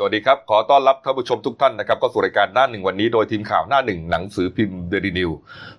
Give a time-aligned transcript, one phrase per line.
[0.00, 5.30] สวัสดีครับ ขอต้อนรับท่านผู้ชมทุกท่านนะครับเข้าสู่รายการหน้าหนึ่งวันนี้โดยทีมข่าวหน้าหนึ่งหนังสือพิมพ์เดลินิวส์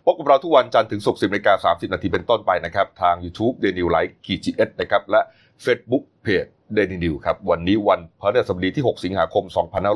[0.05, 5.21] พบกับเราทุกวันจันทร์ถึงศุกร์สิบนาฬิกาสามสิบนาทีเป็นต้นไปนะครับ ทาง YouTube เดลินิวส์ไลฟ์กีจีเอสนะครับ และ
[5.66, 9.43] Facebook เพจเดลินิวส์ครับ วันนี้วันพฤหัสบดีที่ 6 สิงหาคม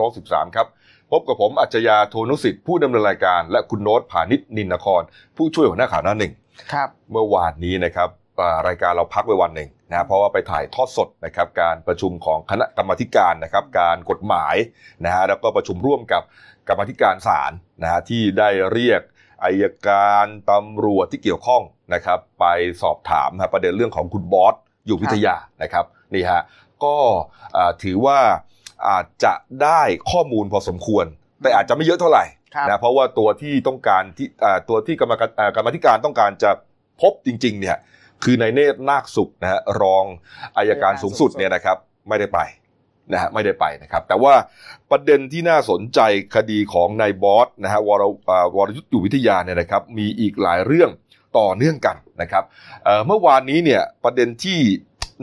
[0.01, 0.67] 2563 ครับ
[1.11, 5.01] พบกับผมอัจฉริยะโทนุสิทธิ์ผู้ดำเนินรายการ และคุณโน้ตผานิชนินนคร
[5.37, 6.33] ผู้ช่วยหัวหน้าข่าวหน้าหนึ่ง
[6.73, 8.09] ครับเมื่อวานนี้นะครับ
[8.39, 14.55] อ่ารายการเราพักไปวันหนึ่ง นะเพราะว่าไปถ่ายทอดสดนะครับการประชุมของคณะกรรมาธิการนะครับการกฎหมาย
[15.05, 16.23] นะฮะแล้วก็ประชุมร่วมกับ
[16.67, 19.01] กรรมาธิการศาลนะฮะที่ได้เรียก
[19.43, 21.61] อายการตำรวจที่เกี่ยวข้อง
[21.93, 22.45] นะครับ ไป
[22.81, 24.55] สอบถามนะประเด็นเรื่องของคุณบอส
[24.85, 26.41] อยู่วิทยานะครับนี่ฮะ
[26.83, 26.95] ก็
[27.57, 28.19] อ่าถือว่า
[28.89, 29.33] อาจจะ
[29.63, 29.81] ได้
[30.11, 31.05] ข้อมูลพอสมควร
[31.41, 32.25] แต่อาจจะไม่เยอะเท่าไหร่
[32.55, 36.51] ครับนะเพราะว่าตัวที่ต้องการที่อ่าตัวที่กรรมการอ่ากรรมาธิการต้องการจะ
[37.01, 37.77] พบจริง ๆ เนี่ย
[38.23, 40.05] คือในเนตรนาคสุขนะฮะรอง
[40.57, 41.77] อายการสูงสุดเนี่ยนะครับ
[42.09, 42.39] ไม่ได้ไป
[43.11, 44.33] นะฮะไม่ได้ไปนะครับ แต่ว่า
[44.91, 45.99] ประเด็นที่น่าสนใจ
[46.35, 50.89] คดีของนายบอสนะฮะวรอ่าวรยุทธ์อยู่วิทยาเนี่ยนะครับ มีอีกหลายเรื่อง
[51.37, 52.43] ต่อเนื่องกันนะครับ
[52.83, 54.59] เอ่อเมื่อวานนี้เนี่ยประเด็นที่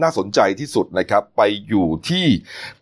[0.02, 2.26] น่าสนใจที่สุดนะครับไปอยู่ที่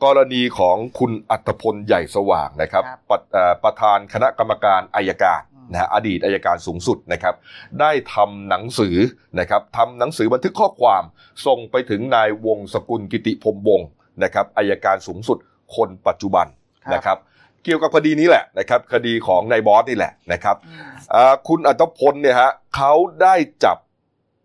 [0.05, 7.35] กรณีของคุณอัตพลใหญ่สว่างนะครับครับประเอ่อประธานคณะกรรมการอายการอืม นะฮะอดีตอายการสูงสุดนะครับ
[7.81, 8.97] ได้ทำหนังสือ
[9.41, 11.03] นะครับทำหนังสือบันทึกข้อความ
[11.47, 13.89] ส่งไปถึงนายวงศ์สกุลกิติพรหมวงศ์
[14.23, 15.39] นะครับอายการสูงสุด
[15.77, 16.47] คนปัจจุบัน
[16.87, 17.19] ครับนะครับ
[17.65, 20.83] เกี่ยวกับคดีนี้แหละนะครับคดีของนายบอสนี่แหละนะครับอืม
[21.15, 23.77] อ่าคุณอัตพลเนี่ยฮะเขาได้จับ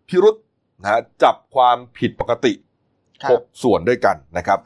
[0.08, 0.36] พิรุษ
[0.80, 2.52] นะฮะจับความผิดปกติ
[3.22, 4.58] ครับหกส่วนด้วยกันนะครับ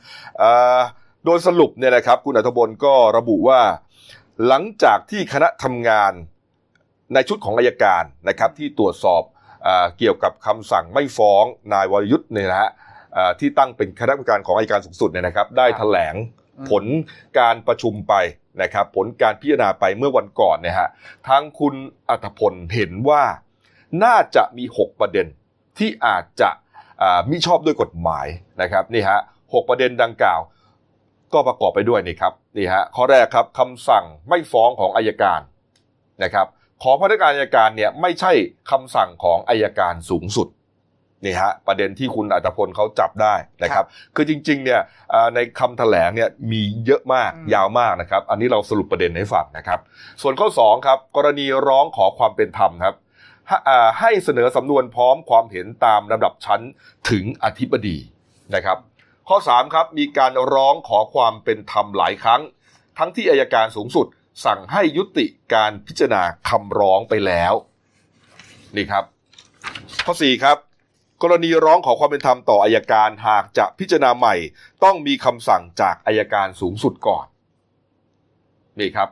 [0.43, 0.81] อ่า
[1.25, 3.61] โดยสรุปเนี่ยนะครับคุณอัตพลก็ระบุว่า
[4.47, 6.13] หลังจากที่คณะทำงาน
[7.15, 9.23] ในชุดของอายการนะครับที่ตรวจสอบ
[9.67, 12.71] อาเกี่ยวกับคำสั่งไม่ฟ้องนายวรยุทธ์เนี่ยนะฮะ
[13.17, 16.15] อ่าที่ตั้งเป็นคณะกรรมการของอายการสูงสุดเนี่ยนะครับ ได้ครับแถลง
[16.59, 16.85] อืมผล
[17.39, 18.15] การประชุมไป
[18.63, 20.89] นะครับ ผลการพิจารณาไปเมื่อวันก่อนเนี่ยฮะ
[21.29, 21.75] ทางคุณ
[22.09, 23.25] อัตพลเห็นว่า
[24.05, 25.27] น่าจะมี 6 ประเด็น
[25.79, 26.51] ที่อาจจะ
[27.03, 28.27] อ่ามิชอบด้วยกฎหมาย
[28.63, 29.19] นะครับนี่ฮะ
[29.55, 30.41] หกประเด็นดังกล่าว
[31.33, 35.41] ก็ประกอบไปด้วยนี่ครับนี่ฮะข้อแรกครับคำสั่งไม่ฟ้องของอายการ
[36.23, 36.47] นะครับ
[36.83, 38.33] ขอพนักงานอายการเนี่ยไม่ใช่
[38.71, 40.49] คำสั่งของอายการสูงสุด
[41.25, 44.81] นี่ฮะประเด็นที่คุณอัตพลเขาจับได้นะครับ คือจริงๆเนี่ย
[45.13, 49.81] อ่าในคำแถลงเนี่ยมีเยอะมากอืมยาวมากนะครับ อันนี้เราสรุปประเด็นให้ฟังนะครับ
[50.23, 52.95] ส่วนข้อสองครับกรณีร้องขอความเป็นธรรมครับ
[53.49, 56.61] ให้อ่าให้เสนอสำนวนพร้อมความเห็นตามลำดับชั้น
[57.11, 57.99] ถึงอธิบดี
[58.55, 58.79] นะครับ
[59.29, 62.41] ข้อ3ครับมีการร้องขอความเป็นธรรมหลายครั้ง
[62.99, 64.07] ทั้งที่อายการสูงสุด
[64.45, 67.55] สั่งให้ยุติการพิจารณาคำร้องไปแล้ว
[68.77, 69.05] นี่ครับ
[70.07, 70.57] ข้อ4ครับ
[71.23, 74.35] กรณีร้องขอความเป็นธรรมต่ออายการหากจะพิจารณาใหม่
[74.85, 77.27] ต้องมีคำสั่งจากอายการสูงสุดก่อน
[78.81, 79.09] นี่ครับ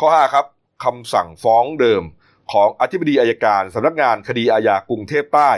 [0.00, 0.46] ข้อ5ครับ
[0.84, 2.02] คำสั่งฟ้องเดิม
[2.52, 5.50] ของอธิบดีอายการสำนักงานคดีอาญากรุงเทพใต้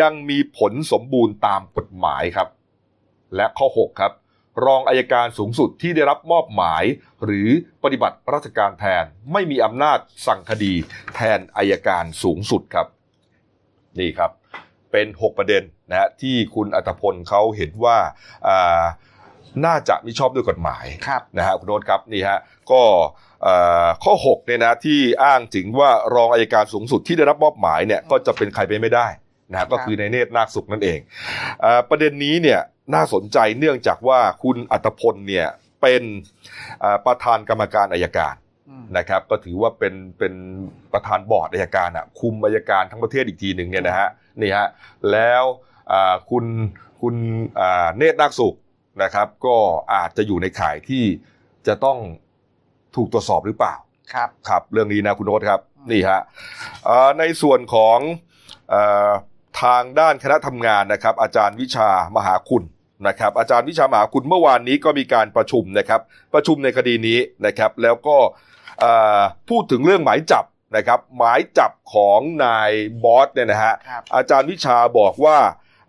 [0.00, 2.48] ยังมีผลสมบูรณ์ตามกฎหมายครับ
[3.36, 4.12] และข้อ 6 ครับ
[4.64, 6.84] รองอายการสูงสุดที่ได้รับมอบหมาย
[7.24, 7.48] หรือ
[7.84, 10.72] ปฏิบัติราชการแทนไม่มีอำนาจสั่งคดี
[11.14, 12.86] แทนอายการสูงสุดครับ
[13.98, 14.30] นี่ครับ
[14.92, 17.98] เป็น 6 ประเด็นนะฮะที่คุณอัตพลเขาเห็นว่า
[18.48, 18.84] อ่า
[19.66, 22.38] น่าจะมิชอบด้วยกฎหมายครับนะฮะคุณโน้ตครับนี่ฮะ
[22.72, 22.82] ก็
[23.42, 29.06] เอ่อข้อ6เนี่ยนะที่อ้างถึงว่ารองอายการสูงสุดที่ได้รับมอบหมายเนี่ยก็จะเป็นใครไปไม่ได้
[29.50, 30.98] นะฮะก็คือในเนตรนาคสุขนั่นเอง
[31.60, 32.60] เอ่อประเด็นนี้เนี่ย
[32.94, 35.46] น่าสนใจเนื่องจากว่าคุณอัตพลเนี่ย
[35.82, 36.02] เป็น
[36.80, 38.34] เอ่อประธานกรรมการอายการ
[38.68, 40.34] อืมนะครับ ก็ถือว่าเป็นเป็น
[40.92, 44.08] ประธานบอร์ดอายการอะคุมอายการทั้งประเทศอีกทีหนึ่งเนี่ยนะฮะ
[44.40, 44.68] นี่ฮะ
[45.12, 45.44] แล้ว
[45.92, 46.44] อ่าคุณ
[47.00, 47.14] คุณ
[47.60, 48.54] อ่าเนตรนาคสุข
[49.02, 49.56] นะครับ ก็
[49.94, 51.04] อาจจะอยู่ในข่ายที่
[51.66, 51.98] จะต้อง
[52.96, 53.74] ถูกตรวจสอบหรือเปล่า
[54.12, 56.20] ครับครับ เรื่องนี้นะคุณโน้ตครับอืมนี่ฮะ
[56.84, 57.98] เอ่อในส่วนของ
[58.70, 58.74] เอ
[59.08, 59.10] อ
[59.62, 62.62] ทางด้านคณะทำงานนะครับ อาจารย์วิชามหาคุณ
[63.06, 66.00] นะครับอาจารย์วิชามหาคุณเมื่อวานนี้ก็มีการประชุมนะครับ
[66.34, 68.16] ประชุมในคดีนี้นะครับ แล้วก็
[68.80, 70.44] เอ่อพูดถึงเรื่องหมายจับ
[70.76, 72.70] นะครับ หมายจับของนาย
[73.04, 75.38] บอสเนี่ยนะฮะครับอาจารย์วิชาบอกว่า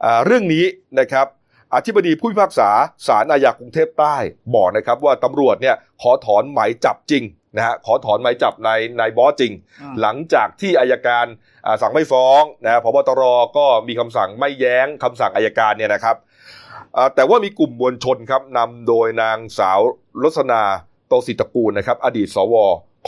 [0.04, 0.66] อ่าเรื่องนี้
[1.00, 1.28] นะครับ
[1.76, 2.70] อธิบดีผู้พิพากษา
[3.08, 4.16] ศาลอาญากรุงเทพใต้
[4.56, 7.24] บอกนะครับว่าตำรวจเนี่ยขอถอนหมายจับจริง
[7.56, 11.26] นะฮะขอถอนหมายจับนายนายบอสจริงอืมหลังจากที่อายการ
[11.66, 13.22] อ่าสั่งไม่ฟ้องนะฮะพบตร
[13.58, 16.67] ก็มีคำสั่งไม่แย้งคำสั่งอายการเนี่ยนะครับอ่า
[17.16, 19.80] แต่ว่ามีกลุ่มมวลชนครับนำโดยนางสาว
[20.24, 20.62] รสนา
[21.08, 22.56] โตศิตะกูลนะครับ อดีตสว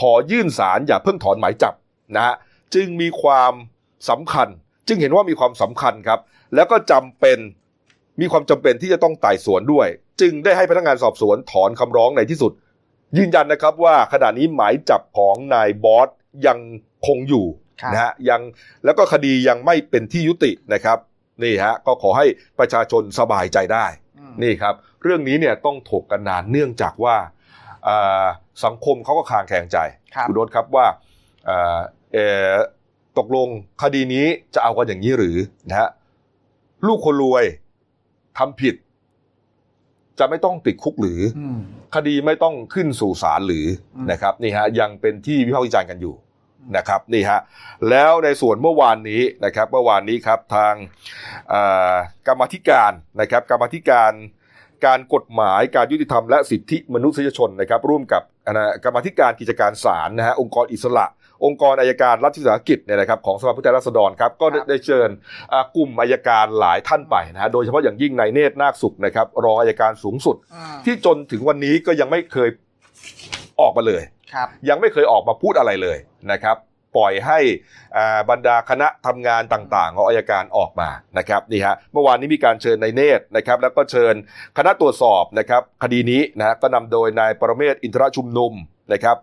[0.00, 1.74] ขอยื่นศาลอย่าเพิ่งถอนหมายจับ
[2.16, 2.34] นะฮะ
[2.74, 3.52] จึงมีความ
[4.10, 4.48] สำคัญ
[4.86, 6.20] จึงเห็นว่ามีความสำคัญครับ
[6.54, 7.38] แล้วก็จำเป็น
[8.20, 9.88] มีความจำเป็นที่จะต้องไต่สวนด้วย
[10.20, 12.52] จึงได้ให้พนักงานสอบสวนถอนคำร้องในที่สุด
[13.16, 16.08] ยืนยันนะครับว่าขณะนี้หมายจับของนายบอส
[16.46, 16.58] ยัง
[17.06, 17.46] คงอยู่
[17.92, 18.40] นะฮะยัง
[18.84, 20.98] แล้วก็คดียังไม่เป็นที่ยุตินะครับ
[21.44, 22.26] นี่ฮะก็ขอให้
[22.58, 23.86] ประชาชนสบายใจได้
[24.18, 27.16] อืมนี่ครับ เรื่องนี้เนี่ยต้องถกกันนานเนื่องจากว่า
[27.88, 28.24] อ่า
[28.64, 29.78] สังคมเขาก็คลางแคลงใจ
[30.14, 30.86] ครับณโรสครับว่า
[31.46, 31.78] เอ่อ
[32.12, 32.52] เอ่อ
[33.18, 33.48] ตกลง
[33.82, 35.36] คดีนี้จะเอากันอย่างนี้หรือ
[35.68, 35.90] นะฮะ
[36.86, 37.44] ลูกคนรวย
[38.38, 38.74] ทำผิด
[40.18, 41.58] จะไม่ต้องติดคุกหรืออืม
[41.94, 43.66] คดีไม่ต้องขึ้นสู่ศาลหรือ
[43.96, 46.14] อมนะครับนี่ฮะยังเป็นที่วิพากษ์วิจารณ์กันอยู่
[46.76, 47.40] นะครับนี่ฮะ
[47.90, 50.74] แล้วในส่วนเมื่อวานนี้นะครับเมื่อวานนี้ครับทาง
[51.48, 51.62] เอ่
[51.92, 51.94] อ
[52.26, 54.12] กรรมาธิการนะครับกรรมาธิการ
[54.86, 61.06] การกฎหมายการยุติธรรมและสิทธิมนุษยชนนะครับร่วมกับคณะกรรมาธิการกิจการศาลนะฮะองค์กรอิสระ
[61.44, 65.08] องค์กรอายการรัฐวิสาหกิจเนี่ยนะครับของสภาผู้แทนราษฎรครับก็ได้ครับได้เชิญ
[65.52, 72.48] อ่ากลุ่มอายการหลายท่านไปนะฮะโดยเฉพาะอย่างยิ่งนายเนตรนาคสุขนะครับรองอายการสูงสุดอืมที่จนถึงวันนี้ก็ยังไม่เคย
[73.60, 74.19] ออกมาเลยครับ
[74.68, 75.98] ยังไม่เคยออกมาพูดอะไรเลย
[76.32, 76.56] นะครับ
[76.98, 77.38] ปล่อยให้
[78.30, 80.88] บรรดาคณะทำงานต่างๆของอายการออกมา
[81.18, 84.14] นะครับนี่ฮะเมื่อวานนี้มีการเชิญนายเนตรนะครับ แล้วก็เชิญ
[84.58, 88.52] คณะตรวจสอบนะครับคดีนี้นะฮะก็นำโดยนายปรเมศอินทรชุมนุม
[88.92, 89.16] นะครับ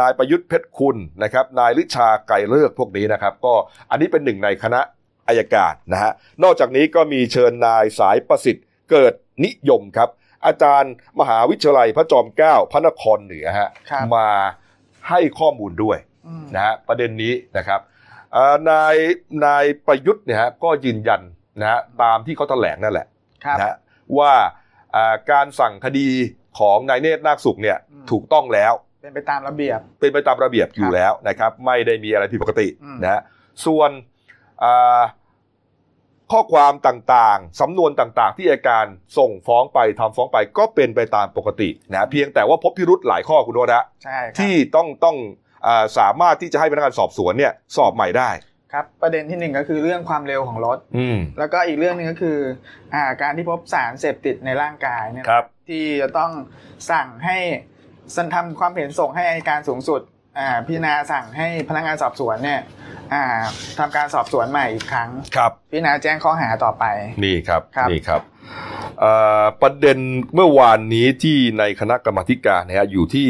[0.00, 3.54] นายประยุทธ์เพชรคุณนะครับ นายลิชาไก่เลิกพวกนี้นะครับ ก็
[3.90, 4.80] อันนี้เป็นหนึ่งในคณะ
[5.28, 9.12] อายการนะฮะ นอกจากนี้ก็มีเชิญนายสายประสิทธิ์เกิด
[9.44, 10.08] นิยมครับ
[10.46, 14.28] อาจารย์มหาวิทยาลัยพระจอมเกล้าพระนครเหนือฮะครับมา
[15.08, 17.80] ให้ข้อมูลด้วยอืมนะฮะประเด็นนี้นะครับ
[18.32, 18.96] เอ่อนาย
[19.44, 21.20] นายประยุทธ์เนี่ยฮะก็ยืนยัน
[21.60, 23.06] นะฮะตามที่เขาแถลงนั่นแหละ
[23.44, 23.76] ครับนะฮะ
[24.18, 24.32] ว่า
[24.94, 26.08] อ่าการสั่งคดี
[26.58, 28.72] ของนายเนตรนาคสุขเนี่ยอืมถูกต้องแล้ว
[29.02, 33.20] เป็นไปตามระเบียบ เป็นไปตามระเบียบอยู่ครับแล้วนะครับ ไม่ได้มีอะไรผิดปกติอืมนะฮะ
[33.66, 33.90] ส่วน
[34.62, 35.00] อ่า
[36.32, 38.86] ข้อความต่างๆ สำนวนต่างๆ ที่อัยการ
[39.18, 45.16] ส่งฟ้องไปทำฟ้องไปก็เป็นไปตามปกตินะเพียงแต่ว่าพบพิรุธหลายข้อคุณโนตฮะใช่ครับที่ต้องต้อง
[45.66, 48.30] อาสามารถที่จะให้พนักงานสอบสวนเนี่ยสอบใหม่ได้
[48.72, 52.38] ครับ ประเด็นที่หนึ่งก็คือเรื่องความเร็วของรถ อืม แล้วก็อีกเรื่องหนึงก็คือ
[52.94, 56.30] อ่าการที่พบสารเสพติดในร่างกายเนี่ยครับ ที่จะต้อง
[56.90, 57.36] สั่งให้
[58.16, 60.19] สันทำความเห็นส่งให้อัยการสูงสุดอ่า
[60.66, 62.60] พิจารณาสั่งให้พนักงานสอบสวนเนี่ย
[63.12, 63.24] อ่า
[63.78, 66.84] ทำการสอบสวนใหม่อีกครั้งครับพิจารณาแจ้งข้อหาต่อไป
[67.24, 68.20] นี่ครับครับนี่ครับ
[69.00, 69.12] เอ่
[69.42, 69.98] อประเด็น
[70.34, 73.28] เมื่อวานนี้ที่ในคณะกรรมาธิการนะฮะอยู่ที่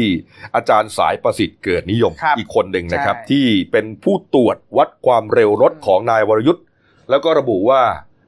[0.55, 6.63] อาจารย์สายประสิทธิ์เกิดนิยมครับอีกคนหนึ่งนะครับใช่ที่เป็นผู้ตรวจวัดความเร็วรถของนายวรยุทธ์
[7.09, 7.81] แล้วก็ระบุว่า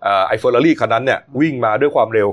[0.04, 2.28] เอ่อไอ้เฟอร์รารี่คันนั้นเนี่ยวิ่งมาด้วยความเร็ว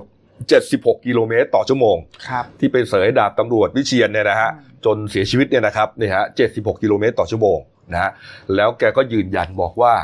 [0.51, 1.97] 76 กิโลเมตรต่อชั่วโมง
[2.29, 6.25] ครับที่เป็นเสยดาบตำรวจวิเชียนเนี่ยนะฮะอืม จนเสียชีวิตเนี่ยนะครับเนี่ยฮะ
[6.55, 7.59] 76 กิโลเมตรต่อชั่วโมง
[7.93, 8.11] นะฮะ
[8.57, 9.95] แล้วแกก็ยืนยันบอกว่า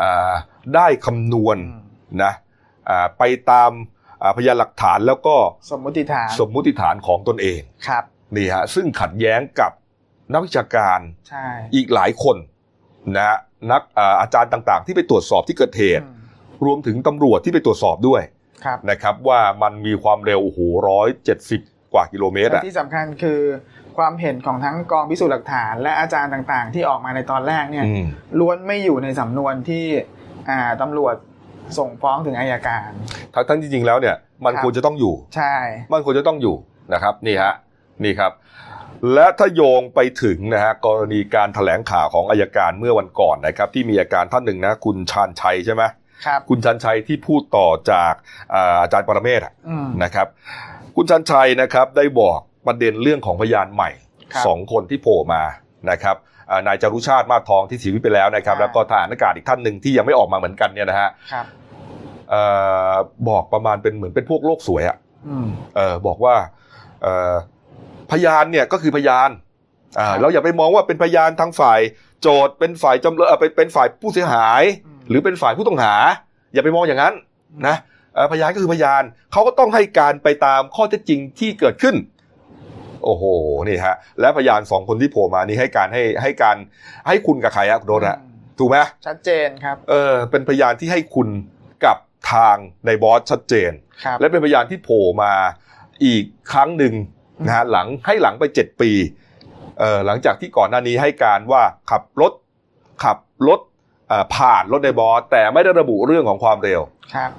[0.00, 0.32] อ่า
[0.74, 1.82] ได้คำนวณอืม
[2.22, 2.32] นะ
[2.88, 3.70] อ่าไปตาม
[4.22, 5.36] อ่าพยานหลักฐานแล้วก็
[5.70, 8.04] สมมุติฐานสมมุติฐานของตนเองครับ
[8.36, 9.72] นี่ฮะซึ่งขัดแย้งกับ
[10.32, 12.36] นักวิชาการใช่อีกหลายคน
[13.16, 13.38] นะฮะ
[13.72, 16.20] นักอ่าอาจารย์ต่างๆ ที่ไปตรวจสอบที่เกิดเหตุอืม
[16.66, 18.22] รวมถึงตำรวจที่ไปตรวจสอบด้วย
[18.64, 20.58] ครับนะครับ ว่ามันมีความเร็วโอ้โห
[20.88, 21.60] ร้อยเจ็ดสิบ
[21.92, 23.40] กว่ากิโลเมตรและอะที่สำคัญคือ
[23.98, 28.06] ความเห็นของทั้งกองพิสูจน์หลักฐาน และอาจารย์ต่างๆ ที่ออกมาในตอนแรกเนี่ยอืม
[28.38, 29.84] ล้วนไม่อยู่ในสำนวนที่
[30.48, 31.14] อ่าตำรวจ
[31.78, 32.88] ส่งฟ้องถึงอายการ
[33.34, 35.54] ทั้งทั้งจริงๆแล้วเนี่ย มันครับควรจะต้องอยู่ ใช่
[35.92, 36.56] มันควรจะต้องอยู่
[36.92, 37.54] นะครับนี่ฮะ
[38.04, 38.32] นี่ครับ
[39.14, 45.82] และถ้าโยงไปถึงนะฮะกรณีการแถลงข่าวของอายการเมื่อวันก่อนนะครับ ที่มีอาการท่านหนึ่งนะคุณชาญชัยใช่ไหม
[46.26, 48.12] ครับคุณชันชัยที่พูดต่อจาก
[48.54, 50.26] อ่าอาจารย์ปรเมศอะอืมนะครับ
[50.96, 53.90] คุณชันชัยนะครับได้บอก ประเด็นเรื่องของพยานใหม่
[54.32, 55.42] ครับสองคนที่โผล่มา
[55.90, 56.16] นะครับ
[56.50, 61.46] อ่านายจารุชาติมาสทองที่เสียชีวิตไปแล้วนะครับครับ แล้วก็ทหารอากาศอีกท่านหนึ่งที่ยังไม่ออกมาเหมือนกันเนี่ยนะฮะครับ
[62.30, 62.42] เอ่
[62.92, 62.94] อ
[63.28, 64.96] บอกประมาณเป็นเหมือนเป็นพวกโลกสวยอะ
[65.28, 66.34] อืมเออบอกว่า
[67.02, 67.32] เอ่อ
[68.10, 69.30] พยานเนี่ยก็คือพยาน
[69.98, 71.80] อ่าครับเราอย่าไปมองว่าเป็นพยานทางฝ่าย
[72.22, 75.94] โจทย์เป็นฝ่ายจำเลยเอ่อเป็นเป็นฝ่ายผู้เสียหายอืมหรือเป็นฝ่ายผู้ต้องหา
[76.52, 77.14] อย่าไปมองอย่างนั้น
[77.66, 77.76] นะ
[78.14, 79.02] เอ่อพยานก็คือพยาน
[79.32, 81.96] เขาก็ต้องให้การไปตามข้อเท็จจริงที่เกิดขึ้น
[83.04, 83.24] โอ้โห
[83.68, 86.56] นี่ฮะและพยานสองคนที่โผล่มานี่ให้การให้ให้การ
[87.08, 91.28] ให้คุณกับใครอะคุณโรสอะอืมถูกไหมชัดเจนครับเออเป็นพยานที่ให้คุณ
[91.84, 91.96] กับ
[92.32, 92.56] ทาง
[92.86, 93.72] ในบอสชัดเจน
[94.04, 95.32] ครับและเป็นพยานที่โผล่มา
[96.04, 96.94] อีกครั้งหนึ่ง
[97.46, 98.90] นะฮะหลังให้หลังไปเจ็ดปี
[99.78, 102.32] เอ่อหลังจากที่ก่อนหน้านี้ให้การว่าขับรถ
[103.04, 103.18] ขับ
[103.48, 103.60] รถ
[104.08, 106.80] เอ่อผ่านรถในบอสแต่ไม่ได้ระบุเรื่องของความเร็ว
[107.14, 107.30] ครับ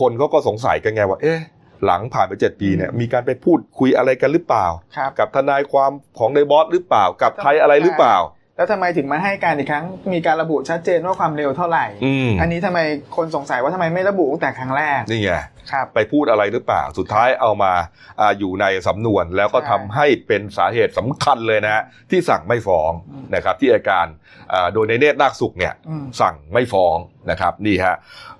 [0.00, 1.40] คนเขาก็สงสัยกันไงว่า เอ๊ะ
[1.84, 8.18] หลังผ่านไปเจ็ดปีเนี่ยมีการไปพูดคุยอะไรกันหรือเปล่าครับกับทนายความของในบอสหรือเปล่า กับใครอะไรหรือเปล่า
[8.56, 12.78] แต่แล้วทำไมถึงมาให้การอีกครั้ง มีการระบุชัดเจนว่าความเร็วเท่าไหร่อืมอันนี้ทำไม
[13.16, 15.32] คนสงสัยว่าทำไมไม่ระบุตั้งแต่ครั้งแรกนี่ไง
[15.70, 17.72] ครับไปพูดอะไรหรือเปล่า สุดท้ายเอามา
[18.20, 24.06] อาอยู่ในสำนวนแล้วก็ใช่ทำให้เป็นสาเหตุสำคัญเลยนะฮะที่สั่งไม่ฟ้องอืมนะครับ ที่อาการ
[24.52, 26.96] อ่าโดยในเนตรนาคสุขเนี่ยอืมสั่งไม่ฟ้อง
[27.30, 27.94] นะครับนี่ฮะ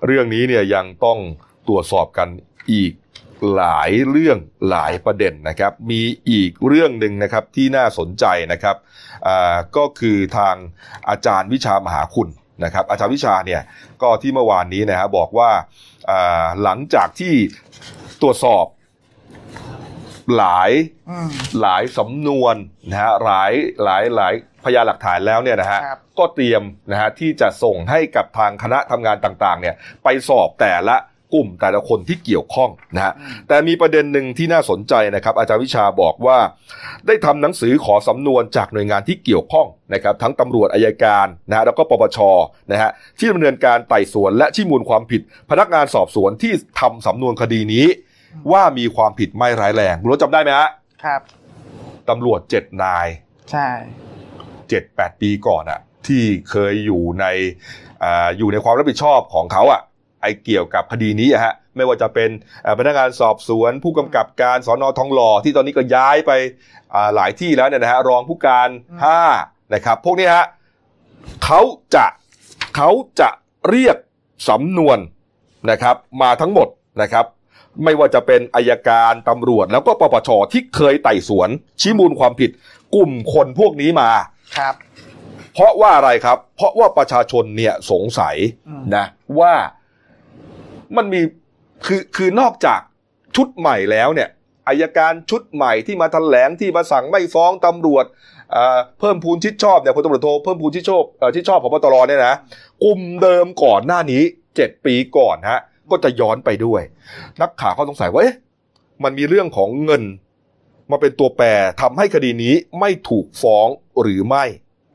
[0.05, 1.17] เรื่องนี้เนี่ยยังต้อง
[1.67, 2.27] ตรวจสอบกัน
[2.73, 2.91] อีก
[3.55, 4.37] หลายเรื่อง
[4.69, 8.75] หลายประเด็นนะครับ มีอีกเรื่องหนึ่งนะครับที่น่าสนใจนะครับ
[9.27, 10.55] อ่าก็คือทาง
[11.09, 12.29] อาจารย์วิชามหาคุณ
[12.63, 13.61] นะครับ อาจารย์วิชาเนี่ย
[14.01, 15.51] ก็ที่เมื่อวานนี้นะฮะบอกว่า
[16.09, 17.33] อ่าหลังจากที่
[18.21, 18.65] ตรวจสอบ
[20.37, 20.71] หลาย
[21.09, 21.29] อืม
[21.61, 22.55] หลายสำนวน
[22.89, 23.51] นะฮะหลาย
[23.83, 24.33] หลายหลาย
[24.63, 30.95] พยานหลักฐานแล้วเนี่ยนะฮะครับก็เตรียมนะฮะที่จะส่งให้กับทางคณะทำงานต่างๆเนี่ยไปสอบแต่ละ
[31.33, 36.37] กลุ่มแต่ละคนที่เกี่ยวข้องนะฮะอืมแต่มีประเด็นหนึ่งที่น่าสนใจนะครับ อาจารย์วิชาบอกว่า
[37.07, 42.17] ได้ทำหนังสือขอสำนวนจากหน่วยงานที่เกี่ยวข้องนะครับ ทั้งตำรวจอายการนะฮะแล้วก็ปปช
[42.71, 47.85] นะฮะที่ดำเนินการไต่สวนและชี้มูลความผิด พนักงานสอบสวนที่ทำสำนวนคดีนี้
[48.51, 50.69] ว่ามีความผิดไม่ร้ายแรงรู้จำได้ไหมฮะ
[51.03, 51.21] ครับ
[52.09, 53.07] ตำรวจเจ็ดนาย
[53.51, 53.67] ใช่
[54.69, 57.25] เจ็ดแปดปีก่อนอะที่เคยอยู่ใน
[58.03, 59.81] อาอยู่ในความรับผิดชอบของเขาอะ
[60.21, 62.29] ไอเกี่ยวกับคดีนี้อะฮะไม่ว่าจะเป็น
[62.65, 66.31] อ่าพนักงานสอบสวน ผู้กำกับการสอนอทองหล่อที่ตอนนี้ก็ย้ายไป
[66.93, 68.69] อ่าหลายที่แล้วเนี่ยนะฮะรองผู้การ
[69.03, 69.21] ห้า
[69.73, 70.45] นะครับพวกนี้ฮะ
[71.43, 71.61] เขา
[71.95, 72.05] จะ
[72.75, 73.29] เขาจะ
[73.69, 73.97] เรียก
[74.49, 74.97] สำนวน
[75.71, 76.67] นะครับมาทั้งหมด
[77.01, 77.25] นะครับ
[77.83, 81.49] ไม่ว่าจะเป็นอายการตำรวจ แล้วก็ปปชที่เคยไต่สวน
[81.81, 82.51] ชี้มูลความผิด
[82.95, 84.09] กลุ่มคนพวกนี้มา
[84.57, 84.75] ครับ
[85.53, 88.35] เพราะว่าอะไรครับ เพราะว่าประชาชนเนี่ยสงสัย
[88.67, 89.05] อืมนะ
[89.39, 89.53] ว่า
[90.97, 91.21] มันมี
[91.85, 92.79] คือคือนอกจาก
[93.35, 94.29] ชุดใหม่แล้วเนี่ย
[94.67, 98.05] อายการชุดใหม่ที่มาแถลงที่มาสั่งไม่ฟ้องตำรวจ
[98.51, 102.35] เอ่อเพิ่มพูนชิดชอบเนี่ยพลตำรวจโทเพิ่มพูนชิดชอบเอ่อชิดชอบพบตรเนี่ยนะ
[102.83, 104.23] กลุ่มเดิมก่อนหน้านี้
[104.55, 105.59] เจ็ดปีก่อนฮะ
[105.91, 106.81] ก็จะย้อนไปด้วย
[107.41, 108.35] นักข่าวเขาสงสัยว่าเอ๊ะ
[109.03, 110.03] มันมีเรื่องของเงิน
[110.91, 111.45] มาเป็นตัวแปร
[111.81, 113.67] ทำให้คดีนี้ไม่ถูกฟ้อง
[114.01, 114.43] หรือไม่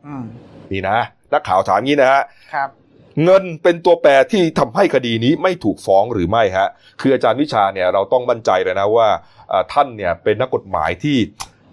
[0.06, 0.24] อืม
[0.72, 0.98] นี่นะ
[1.32, 2.22] นักข่าวถามงี้นะฮะ
[2.54, 2.68] ครับ
[3.25, 6.68] เงินเป็นตัวแปรที่ทำให้คดีนี้ไม่ถูกฟ้องหรือไม่ฮะ
[7.00, 9.08] คืออาจารย์วิชาเนี่ยเราต้องมั่นใจเลยนะว่า
[9.49, 11.16] เอ่อท่านเนี่ยเป็นนักกฎหมายที่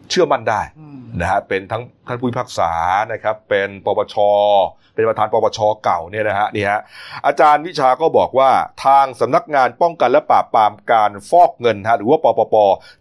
[0.10, 2.72] เชื่อมั่นได้อืมนะฮะเป็นทั้งท่านผู้พิพากษา
[3.14, 4.16] นะครับเป็นปปช
[4.94, 6.82] เป็นประธานปปชเก่าเนี่ยนะฮะนี่ฮะ
[7.26, 8.50] อาจารย์วิชาก็บอกว่า
[8.86, 12.56] ทางสำนักงานป้องกันและปราบปรามการฟอกเงินฮะหรือว่าปปป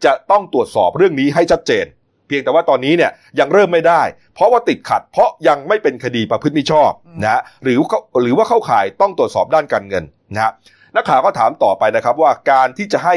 [0.05, 1.87] จะต้องตรวจสอบเรื่องนี้ให้ชัดเจน
[2.27, 3.11] เพียงแต่ว่าตอนนี้เนี่ย
[3.41, 4.03] ยังเริ่มไม่ได้
[4.35, 10.53] เพราะว่าติดขัด เพราะยังไม่เป็นคดีประพฤติมิชอบนะฮะหรือเขาหรือว่าเข้าข่ายต้องตรวจสอบด้านการเงินนะฮะ
[10.97, 13.15] นักข่าวก็ถามต่อไปนะครับว่าการที่จะให้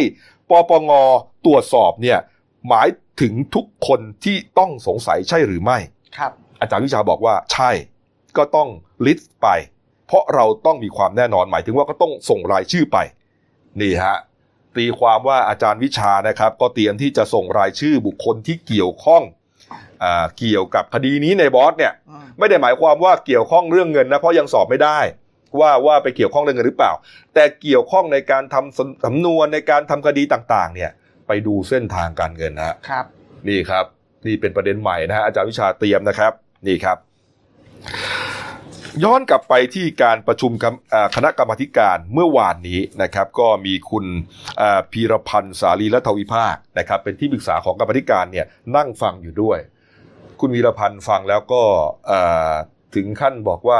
[0.50, 0.92] ปปง
[1.46, 2.20] ตรวจสอบเนี่ย
[2.70, 2.88] หมาย
[3.22, 5.78] ถึงทุกคนที่ต้องสงสัยใช่หรือไม่
[6.18, 6.32] ครับ
[6.62, 7.72] อาจารย์วิชาบอกว่าใช่
[8.38, 8.70] ก็ต้อง
[9.06, 9.48] ลิสต์ไป
[10.08, 12.98] เพราะเราต้องมีความแน่นอนหมายถึงว่าก็ต้องส่งรายชื่อไป
[13.82, 14.18] นี่ฮะ
[14.78, 19.24] ตีความว่าอาจารย์วิชานะครับ ก็เตรียมที่จะส่งรายชื่อบุคคลที่เกี่ยวข้อง
[20.04, 25.00] อ่าเกี่ยวกับคดีนี้ในบอสเนี่ยอืมไม่ได้หมายความว่าเกี่ยวข้องเรื่องเงินนะเพราะยังสอบไม่ได้
[25.60, 26.92] ว่าว่าไปเกี่ยวข้องเรื่องเงินหรือเปล่า
[27.34, 30.92] แต่เกี่ยวข้องในการทำสำสำนวนในการทำคดีต่างๆ เนี่ย
[31.28, 33.06] ไปดูเส้นทางการเงินนะฮะครับ
[33.48, 33.86] นี่ครับ
[34.26, 36.32] นี่เป็นประเด็นใหม่นะฮะอาจารย์วิชาเตรียมนะครับ
[36.68, 36.98] นี่ครับ
[39.04, 40.52] ย้อนกลับไปที่การประชุม
[41.16, 44.06] คณะกรรมการเมื่อวานนี้นะครับ ก็มีคุณ
[44.92, 49.60] พีรพันธ์สาลีรัฐวิภาคนะครับ เป็นที่ปรึกษาของกรรมการเนี่ยนั่งฟังอยู่ด้วย
[50.40, 51.62] คุณวีรพันธ์ฟังแล้วก็
[52.96, 53.78] ถึงขั้นบอกว่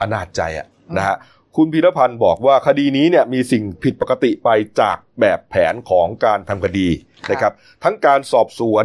[0.00, 1.16] อนาจใจอะนะฮะ
[1.56, 4.48] คุณพีรพันธ์บอกว่าคดีนี้เนี่ยมีสิ่งผิดปกติไป
[4.80, 6.88] จากแบบแผนของการทำคดี
[7.30, 7.52] นะครับ
[7.84, 8.84] ทั้งการสอบสวน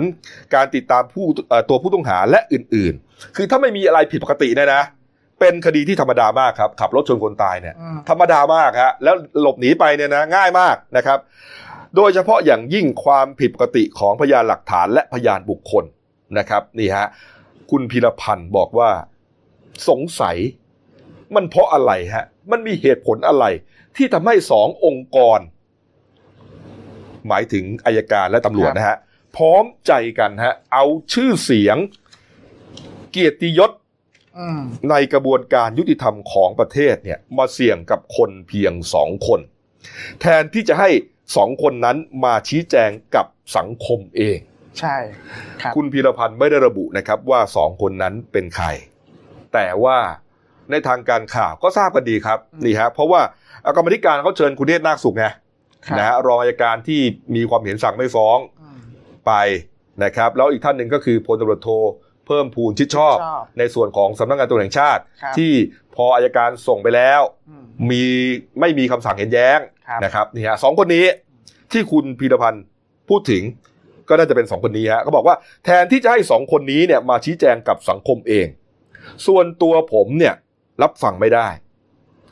[0.55, 1.25] การติดตามผู้
[1.69, 4.83] ตัวผู้ต้องหาและอื่น ๆ คือถ้าไม่มีอะไรผิดปกติเนยนะ
[5.39, 11.19] เป็นคดีที่ธรรมดามากครับ ขับรถชนคนตายเนี่ยอืมธรรมดามากฮะแล้วหลบหนีไปเนี่ยนะง่ายมากนะครับ
[11.95, 15.83] โดยเฉพาะอย่างยิ่งความผิดปกติของพยานหลักฐานและพยานบุคคล
[16.37, 17.07] นะครับนี่ฮะ
[17.71, 18.89] คุณพีรพันธ์บอกว่า
[19.89, 20.37] สงสัย
[21.35, 23.45] มันเพราะอะไรฮะ มันมีเหตุผลอะไร
[23.95, 25.39] ที่ทำให้สององค์กร
[27.27, 28.97] หมายถึงอายการและตำรวจนะฮะ
[29.35, 31.77] พร้อมใจกันฮะเอาชื่อเสียง
[33.11, 33.78] เกียรติยศอืม
[34.89, 39.39] ในกระบวนการยุติธรรมของประเทศเนี่ยมาเสี่ยงกับคนเพียงสองคน
[40.21, 40.89] แทนที่จะให้
[41.35, 43.25] สองคนนั้นมาชี้แจงกับ
[43.57, 44.37] สังคมเอง
[44.79, 44.95] ใช่
[45.61, 48.67] ครับคุณพีรพันธ์ไม่ได้ระบุนะครับว่าสองคนนั้นเป็นใคร
[49.53, 49.97] แต่ว่า
[50.71, 53.21] ในทางการข่าวก็ทราบกันดีครับนี่ฮะเพราะว่า
[53.63, 55.25] เอากรรมธิการเขาเชิญคุณเนตรนาคสุขไง
[55.85, 57.01] ครับนะฮะรองอัยการที่
[57.35, 58.79] มีความเห็นสั่งไม่ฟ้องอืม
[59.27, 59.33] ไป
[60.03, 61.69] นะครับ แล้วอีกท่านหนึ่งก็คือพลตำรวจโท
[62.29, 65.51] เพิ่มพูนชิดชอบชอบ ในส่วนของสำนักงานตำรวจแห่งชาติครับที่
[65.95, 68.05] พออายการส่งไปแล้วอืมมี
[68.59, 71.05] ไม่มีคำสั่งเห็นแย้งครับนะครับนี่ฮะสองคนนี้
[71.71, 72.63] ที่คุณพีรพันธ์
[73.09, 73.43] พูดถึง
[74.09, 78.47] ก็น่าจะเป็นสองคนนี้ฮะก็บอกว่าแทนที่จะให้สองคนนี้เนี่ยมาชี้แจงกับสังคมเอง
[79.27, 80.35] ส่วนตัวผมเนี่ย
[80.83, 81.47] รับฟังไม่ได้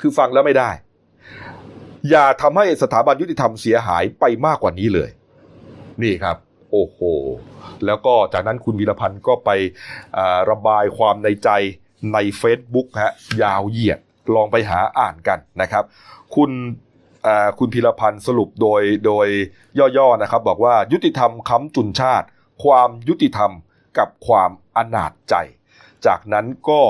[0.02, 0.70] คือฟังแล้วไม่ได้
[2.10, 5.10] อย่าทำให้สถาบันยุติธรรมเสียหายไปมากกว่านี้เลย
[6.04, 7.00] นี่ครับโอ้โห
[7.86, 9.50] แล้วก็จากนั้นคุณวีรพันธ์ก็ไป
[10.18, 11.50] อ่าระบายความในใจ
[12.14, 14.00] ใน Facebook ฮะยาวเหยียด
[14.36, 15.84] ลองไปหาอ่านกันนะครับ
[16.36, 16.52] คุณ
[17.28, 19.28] อ่าคุณพีรพันธ์สรุปโดยโดย
[19.98, 22.28] ย่อๆนะครับ บอกว่ายุติธรรมค้ำจุนชาติ
[22.64, 23.52] ความยุติธรรม
[23.98, 25.36] กับความอนาจใจ
[26.06, 26.82] จากนั้นก็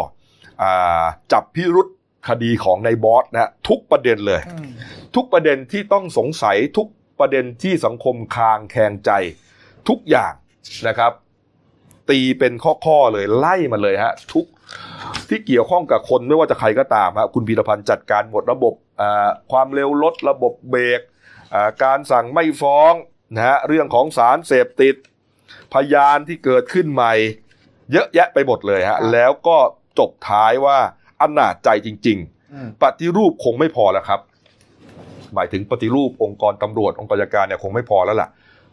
[0.62, 1.88] อ่าจับพิรุษ
[2.27, 4.70] คดีของในายบอสนะฮะทุกประเด็นเลยอืม
[5.15, 6.88] ทุกประเด็นที่ต้องสงสัยทุก
[7.20, 9.12] ประเด็นที่สังคมคลางแคลงใจ
[9.89, 10.34] ทุกอย่าง
[10.88, 11.12] นะครับ
[12.10, 12.53] ตีเป็น
[12.86, 14.46] ข้อๆเลยไล่มาเลยฮะทุก
[15.29, 21.01] ที่เกี่ยวข้องกับคนไม่ว่าจะใครก็ตามฮะคุณพีรพันธ์จัดการหมดระบบอ่าความเร็วลดระบบเบรก
[21.53, 22.94] อ่าการสั่งไม่ฟ้อง
[23.36, 24.96] นะฮะเรื่องของสารเสพติด
[25.74, 27.13] พยานที่เกิดขึ้นใหม่
[27.91, 29.58] เยอะแยะไปหมดเลยฮะแล้วก็
[30.00, 30.77] จบท้ายว่า
[31.22, 34.20] อนาจใจจริงๆอืมปฏิรูปคงไม่พอแล้วครับ
[35.34, 38.29] หมายถึงปฏิรูปองค์กรตำรวจองค์กรอัยการเนี่ยคงไม่พอแล้วล่ะ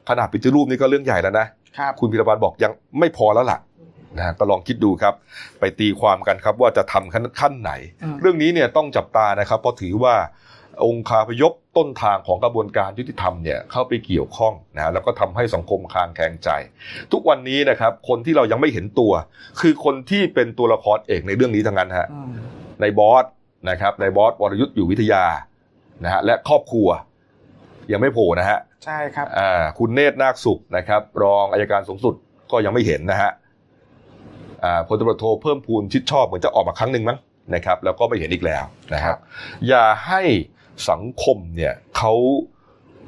[0.09, 1.47] ขนาดปฏิรูปนี่ก็เรื่องใหญ่แล้วนะ
[1.79, 3.59] ครับคุณพิรพันธ์บอกยังไม่พอแล้วล่ะ
[4.17, 5.15] นะฮะก็ลองคิดดูครับ
[5.61, 10.15] ไปตีความกันครับว่าจะทำขั้นขั้นไหนอืมเรื่องนี้เนี่ยต้องจับตานะครับ เพราะถือว่า
[10.85, 16.49] องค์คาพยพต้นทางของกระบวนการยุติธรรมเนี่ยเข้าไปเกี่ยวข้องนะฮะแล้วก็ทำให้สังคมคลางแคลงใจ
[17.13, 19.13] ทุกวันนี้นะครับ คนที่เรายังไม่เห็นตัว
[19.61, 22.31] คือคนที่เป็นตัวละครเอกในเรื่องนี้ทั้งนั้นฮะอืม
[22.81, 23.25] ในบอส
[23.71, 25.25] นะครับในบอสวรยุทธ์อยู่วิทยา
[26.05, 26.89] นะฮะและครอบครัว
[27.93, 32.15] ยังไม่โผล่นะฮะ ใช่ครับอ่าคุณเนตรนาคสุขนะครับ รองอายการสูงสุด
[32.53, 33.31] ก็ยังไม่เห็นนะฮะ
[34.65, 37.19] อ่าพลตำรวจโทเพิ่มพูนชิดชอบเหมือนจะออกมาครั้งหนึ่งมั้ง
[37.55, 38.65] นะครับ แล้วก็ไม่เห็นอีกแล้ว
[38.95, 39.17] นะครับ
[39.69, 40.23] อย่าให้
[40.91, 42.13] สังคมเนี่ยเขา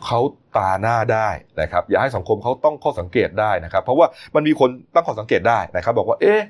[0.07, 0.21] เขา
[0.57, 1.29] ตาหน้าได้
[1.61, 6.43] นะครับ อย่าให้สังคมเขาต้องข้อสังเกตได้นะครับ เพราะว่ามันมีคนตั้งข้อสังเกตได้นะครับ บอกว่าเอ๊ะ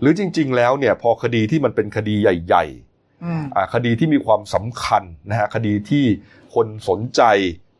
[0.00, 6.04] หรือจริง ๆ แล้วเนี่ยพอคดีที่มันเป็นคดีใหญ่ๆอืมอ่าคดีที่มีความสำคัญนะฮะคดีที่
[6.54, 7.22] คนสนใจ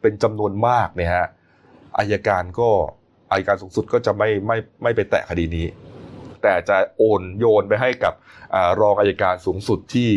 [0.04, 1.26] เป็นจำนวนมากเนี่ยฮะ
[1.98, 2.70] อายการก็
[3.30, 5.66] อายการสูงสุดก็จะไม่ไม่ไม่ไปแตะคดีนี้
[6.42, 8.14] แต่จะโอนโยนไปให้กับ
[8.54, 10.10] อารองอายการสูงสุดที่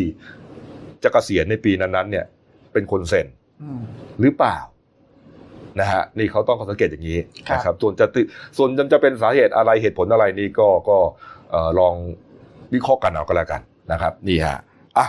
[1.02, 2.26] จะเกษียณในปีนั้นๆเนี่ย
[2.72, 3.26] เป็นคนเซ็น
[3.62, 3.80] อืม
[4.20, 4.58] หรือเปล่า
[5.80, 8.20] นะฮะนี่เขาต้องข้อสังเกตอย่างนี้ครับนะครับส่วนจะติ
[8.56, 10.98] ส่วนจะเป็นสาเหตุอะไรเหตุผลอะไรนี่ก็ก็
[11.50, 11.94] เอ่อลอง
[12.74, 13.60] วิเคราะห์กันเอาก็แล้วกัน
[13.92, 14.58] นะครับ นี่ฮะ
[14.98, 15.06] อะ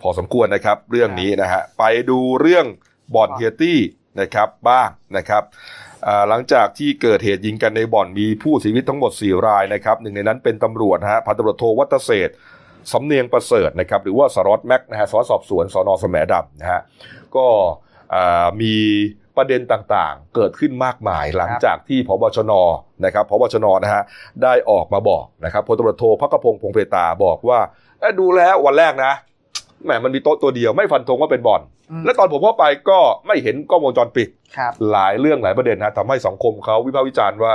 [0.00, 2.66] พอสมควรนะครับ เรื่องนี้นะฮะไปดูเรื่อง
[3.14, 3.78] บ่อนเฮียตี้
[4.20, 5.42] นะครับบ้างนะครับ
[6.06, 12.36] อ่าหลังจากที่เกิดเหตุยิงกันในบ่อนมีผู้เสียชีวิตทั้งหมด 4 รายนะครับหนึ่งในนั้นเป็นตำรวจนะฮะพันตำรวจโทวัตเศรษฐ์
[12.92, 16.80] สำเนียงประเสริฐนะครับหรือว่าสารวัตรแม็กนะฮะสารวัตรสอบสวนสนสแหมดำนะฮะ
[17.36, 17.46] ก็
[18.14, 18.74] อ่ามี
[19.36, 22.52] ประเด็นต่างๆ เกิดขึ้นมากมายหลังจากที่พบชน
[23.04, 24.02] นะครับพบชนนะฮะ
[24.42, 27.60] ได้ออกมาบอกนะครับพลตำรวจโทพักกระพงศ์พงเพตราบอกว่า
[28.00, 29.12] เอ้ยดูแล้ววันแรกนะ
[29.84, 37.54] แหมมันมีโต๊ะตัวเดียวไม่ฟันธงว่าเป็นบ่อนอืมและตอนผมเข้าไปก็ไม่เห็นกล้องวงจรปิดครับหลายเรื่องหลายประเด็นนะทำให้สังคมเขาวิพากษ์วิจารณ์ว่า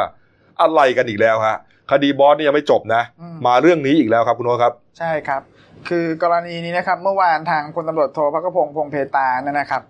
[0.62, 1.58] อะไรกันอีกแล้วฮะ
[1.92, 5.42] คดีบอสนี่ยังไม่จบนะอืมมาเรื่องนี้อีกแล้วครับคุณโน้ตครับ ใช่ครับ
[5.90, 9.82] คือกรณีนี้นะครับ เมื่อวานทางพลตำรวจโทพักกพงศ์พงเพตาเนี่ยนะครับ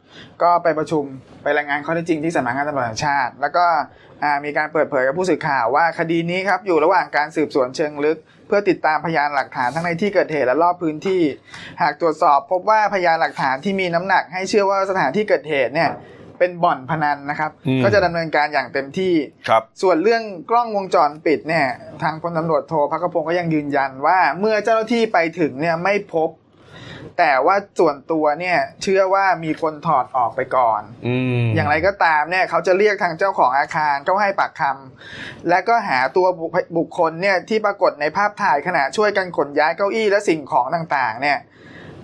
[0.41, 1.03] ก็ไปประชุม
[1.43, 3.65] ไปรายงานข้อเท็จจริงที่สำนักงานตำรวจแห่งชาติ แล้วก็
[4.23, 11.21] อ่ามีการเปิดเผยกับผู้สื่อข่าวว่าคดีนี้ครับอยู่ระหว่างการสืบสวนเชิงลึก เพื่อติดตามพยานหลักฐานทั้งในที่เกิดเหตุและรอบพื้นที่
[11.81, 15.91] หากตรวจสอบพบว่าพยานหลักฐานที่มีน้ำหนัก ให้เชื่อว่าสถานที่เกิดเหตุเนี่ย
[16.39, 19.13] เป็นบ่อนพนันนะครับอืมก็จะดำเนินการอย่างเต็มที่
[19.49, 21.67] ครับ ส่วนเรื่องกล้องวงจรปิดเนี่ย
[22.03, 26.29] ทางพลตำรวจโทพักกพงศ์ก็ยังยืนยันว่า เมื่อเจ้าหน้าที่ไปถึงเนี่ยไม่พบ
[27.17, 41.37] แต่ว่าส่วนตัวเนี่ยเชื่อว่ามีคนถอดออกไปก่อนอืมอย่างไรก็ตามเนี่ยเขาจะเรียกทางเจ้าของอาคารเข้าให้ปากคำและก็หาตัวบุคบุคคลเนี่ยที่ปรากฏในภาพถ่ายขณะช่วยกันขนย้ายเก้าอี้และสิ่งของต่างๆ เนี่ย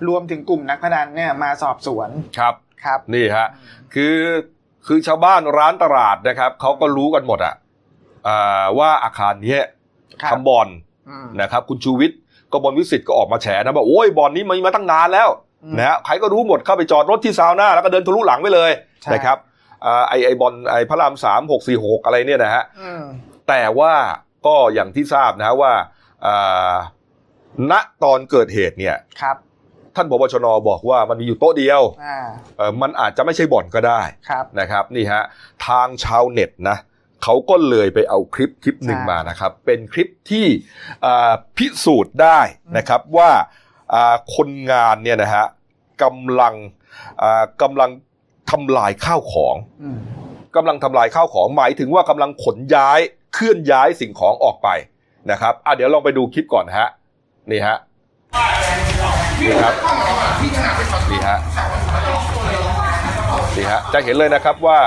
[0.08, 3.48] รวมถึงกลุ่มนักพนันเนี่ยมาสอบสวนครับครับ นี่ฮะ
[3.94, 4.16] คือ
[4.86, 7.54] คือชาวบ้านร้านตลาดนะครับเขาก็รู้กันหมดอะ
[8.28, 9.62] อ่าว่าอาคารเนี้ย
[10.22, 10.68] ครับทำบ่อน
[11.08, 12.18] อืมนะครับ คุณชูวิทย์
[12.54, 15.28] กบลวิสิทธิ์ก็ออกมาแฉนะบอกโอ้ยบ่อนนี้มีมาตั้งนานแล้ว
[15.64, 18.70] อืมนะฮะใครก็รู้หมดเข้าไปจอดรถที่ซาวน่าแล้วก็เดินทะลุหลังไปเลย
[19.02, 19.38] ใช่นะครับ
[19.84, 23.04] อ่าไอไอบอลไอพระรามสามหกสี่หกอะไรเนี่ยนะฮะอืม
[23.48, 23.92] แต่ว่า
[24.46, 25.72] ก็อย่างที่ทราบนะว่า
[26.26, 26.74] อ่า
[27.70, 27.72] ณ
[28.04, 29.36] ตอนเกิดเหตุเนี่ยครับ
[29.96, 32.18] ท่านพบชนบอกว่ามันมีอยู่โต๊ะเดียวอ่า
[32.56, 35.22] เอ่อมันอาจจะไม่ใช่บ่อนก็ได้ครับนะครับนี่ฮะ
[35.66, 36.76] ทางชาวเน็ตนะ
[37.24, 40.46] เขาก็เลยไปเอาคลิปคลิปหนึ่งใช่มานะครับ เป็นคลิปที่
[41.04, 42.40] อ่าพิสูจน์ได้
[42.76, 43.30] นะครับว่า
[43.94, 45.46] อ่าคนงานเนี่ยนะฮะ
[46.02, 46.54] กำลัง
[47.22, 47.90] อ่ากำลัง
[48.50, 49.98] ทำลายข้าวของอืม
[50.56, 53.00] กำลังทำลายข้าวของหมายถึงว่ากำลังขนย้าย
[53.34, 54.68] เคลื่อนย้ายสิ่งของออกไป
[55.30, 56.88] นะครับอะเดี๋ยวลองไปดูคลิปก่อนนะฮะ
[57.50, 57.76] นี่ฮะ
[59.40, 59.74] นี่ครับ
[61.10, 61.38] นี่ฮะ
[63.56, 64.78] นี่ฮะจะเห็นเลยนะครับว่า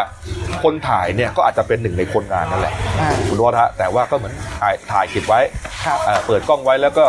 [0.63, 5.39] คนถ่ายเนี่ยก็อาจจะเป็นหนึ่งในคนงานนั่นแหละอ่าคุณโรสฮะแต่ว่าก็เหมือนถ่ายถ่ายเก็บไว้
[5.85, 7.05] ครับอ่าเปิดกล้องไว้แล้วก็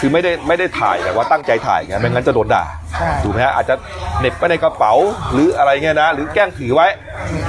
[0.00, 3.74] คือไม่ได้ไม่ได้ถ่ายแต่ว่าตั้งใจถ่ายไงไม่งั้นจะโดนด่าใช่ถูกไหมฮะอาจจะ
[4.20, 4.92] เหน็บไว้ในกระเป๋า
[5.32, 6.86] หรืออะไรเงี้ยนะ หรือแกล้งถือไว้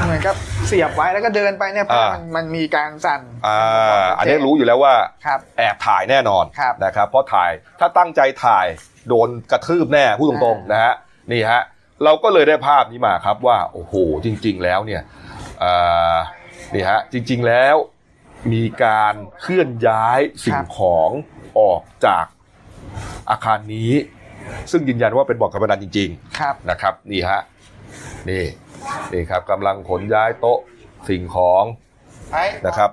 [0.05, 0.35] เหมือนกับ
[0.67, 4.93] เสียบไว้แล้วก็เดินไปเนี่ยเพราะอ่ามันมันมีการสั่นอ่าอันนี้รู้อยู่แล้วว่า
[5.25, 8.65] ครับแอบถ่ายแน่นอนครับนะครับเพราะถ่ายถ้าตั้งใจถ่าย
[9.09, 10.93] โดนกระทืบแน่พูดตรงๆนะฮะ
[11.31, 11.62] นี่ฮะ
[12.03, 13.93] เราก็เลยได้ภาพนี้มาครับว่า โอ้โห
[14.25, 15.28] จริง ๆ แล้วเนี่ยอ่า
[16.73, 17.75] นี่ฮะจริง ๆแล้ว
[18.53, 21.09] มีการเคลื่อนย้ายสิ่งของ
[21.59, 22.25] ออกจาก
[23.29, 23.93] อาคารนี้
[24.71, 27.41] ซึ่งยืนยันว่าเป็นบ่อนการพนันจริงๆครับนะครับนี่ฮะ
[28.29, 28.43] นี่
[29.13, 30.59] นี่ครับกำลังขนย้ายโต๊ะ
[31.09, 31.63] สิ่งของ
[32.65, 32.89] นะครับ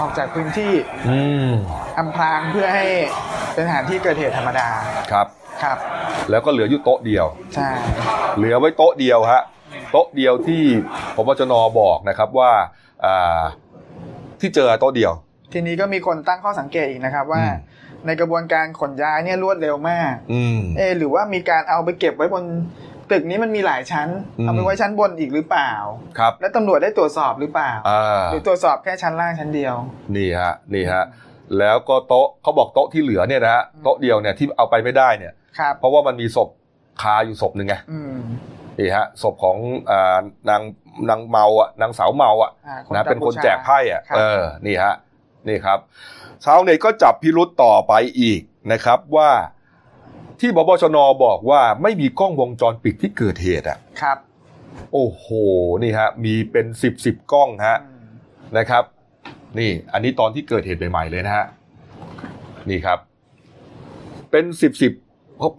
[0.00, 0.72] ออกจากพื้นที่
[1.08, 1.18] อื
[1.50, 1.52] ม
[1.98, 2.84] อำพรางเพื่อให้
[3.52, 4.68] เป็นสถานที่เกิดเหตุธรรมดา
[5.12, 5.26] ครับ
[5.62, 5.76] ครับ
[6.30, 7.70] แล้วก็เหลืออยู่โต๊ะเดียวใช่
[8.36, 9.42] เหลือไว้โต๊ะเดียวฮะ
[9.90, 10.62] โต๊ะเดียวที่
[11.16, 12.50] พบชนบอกนะครับว่า
[13.04, 13.42] อ่า
[14.40, 15.12] ที่เจอโต๊ะเดียว
[15.52, 17.56] ทีนี้ก็มีคนตั้งข้อสังเกตอีกนะครับว่าอืม
[18.06, 22.44] ในกระบวนการขนย้ายเนี่ยรวดเร็วมากอืมเอะหรือว่ามีการเอาไปเก็บไว้บน
[23.12, 25.72] ตึกนี้มันมีหลายชั้นอืมเอาไปไว้ชั้นบนอีกหรือเปล่า
[26.18, 29.74] ครับ แล้วตำรวจได้ตรวจสอบหรือเปล่าอ่าหรือตรวจสอบแค่ชั้นล่างชั้นเดียว
[30.16, 31.04] นี่ฮะนี่ฮะ
[31.58, 36.48] แล้วก็โต๊ะเขาบอกโต๊ะที่เหลือเนี่ยนะฮะโต๊ะเดียวเนี่ยที่เอาไปไม่ได้เนี่ยครับเพราะว่ามันมีศพ
[37.02, 38.16] คาอยู่ศพหนึ่งไงอืม
[38.78, 39.58] นี่ฮะศพของ
[39.90, 40.18] อ่า
[40.50, 40.62] นาง
[41.10, 44.94] นางเมาอะนางสาวเมาอะอ่านะเป็นคนกัมพูชาแจกไพ่อะครับเออนี่ฮะ
[45.48, 45.78] นี่ครับ
[46.44, 48.40] ชาวเน็ตก็จับพิรุษต่อไปอีก
[48.72, 49.30] นะครับว่า
[50.40, 54.18] ที่บบบชนบอกว่าไม่มีกล้องวงจรปิดที่เกิดเหตุอะครับ
[54.92, 55.26] โอ้โห
[55.82, 58.06] นี่ฮะมีเป็นสิบสิบกล้องฮะอืม
[58.58, 58.84] นะครับ
[59.58, 61.46] นี่อันนี้ตอนที่เกิดเหตุใหม่ๆเลยนะฮะ
[62.70, 62.98] นี่ครับ
[64.30, 64.92] เป็นสิบสิบ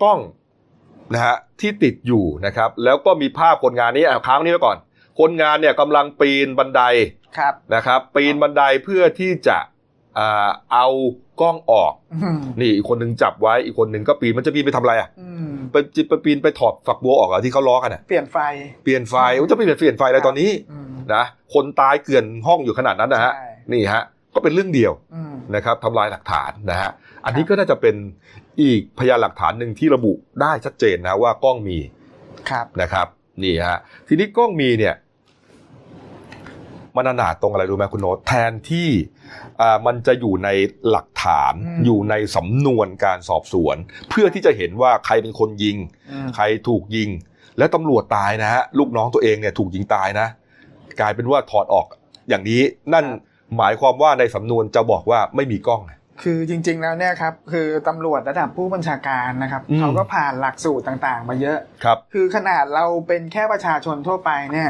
[0.03, 0.19] กล้อง
[1.13, 4.77] นะฮะที่ติดอยู่นะครับ แล้วก็มีภาพคนงานนี้อะค้างนี้ไว้ก่อน
[5.19, 6.81] คนงานเนี่ยกำลังปีนบันได
[7.37, 9.57] ครับนะครับ ปีนบันไดเพื่อที่จะ
[10.17, 10.87] อ่าเอา
[11.41, 18.37] กล้องออกอืมนี่อีกคนหนึ่งจับไว้อีกคนหนึ่งก็ปีนมันจะปีนไปทำอะไรอะอืมไปจิไปปีนไปถอดฝักบัวออกเหรอที่เขาล้อกันอะเปลี่ยนไฟ
[18.83, 24.03] เปลี่ยนไฟโอ้จะไปเปลี่ยนเปลี่ยนไฟอะไรตอนนี้อืมนะคนตายเกลื่อนห้องอยู่ขนาดนั้นนะฮะใช่นี่ฮะ
[24.35, 26.91] ก็เป็นเรื่องเดียวอืม นะครับทำลายหลักฐานนะฮะ
[27.25, 27.95] อันนี้ก็น่าจะเป็น
[28.61, 31.77] อีกพยานหลักฐานหนึ่งที่ระบุได้ชัดเจนนะว่ากล้องมี
[32.49, 33.07] ครับนะครับ
[33.43, 34.95] นี่ฮะทีนี้กล้องมีเนี่ย
[36.95, 38.89] มันอนาถตรงอะไรรู้ไหมคุณโน้ตแทนที่
[39.61, 40.49] อ่ามันจะอยู่ใน
[40.89, 43.77] หลักฐานอืมอยู่ในสำนวนการสอบสวน
[44.09, 45.77] เพื่อที่จะเห็นว่าใครเป็นคนยิง
[46.11, 47.09] อืมใครถูกยิง
[47.57, 50.27] และตำรวจตายนะฮะลูกน้องตัวเองเนี่ยถูกยิงตายนะ
[50.99, 51.85] กลายเป็นว่าถอดออก
[52.29, 52.61] อย่างนี้
[52.93, 53.05] นั่น
[53.57, 55.81] หมายความว่าในสำนวนจะบอกว่าไม่มีกล้อง
[56.23, 64.69] คือจริง ๆ แล้วเนี่ยครับคือตำรวจระดับผู้บัญชาการนะครับอืมเขาก็ผ่านหลักสูตรต่างๆ มาเยอะครับคือขนาดเราเป็นแค่ประชาชนทั่วไปเนี่ย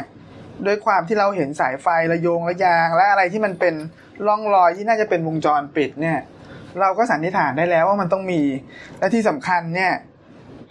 [0.65, 3.75] ด้วยความที่เราเห็นสายไฟระโยงระยาง และอะไรที่มันเป็น
[4.27, 6.17] ร่องรอยที่น่าจะเป็นวงจรปิดเนี่ย
[6.79, 8.41] เราก็สันนิษฐานได้แล้วว่ามันต้องมี
[8.99, 9.93] และที่สำคัญเนี่ย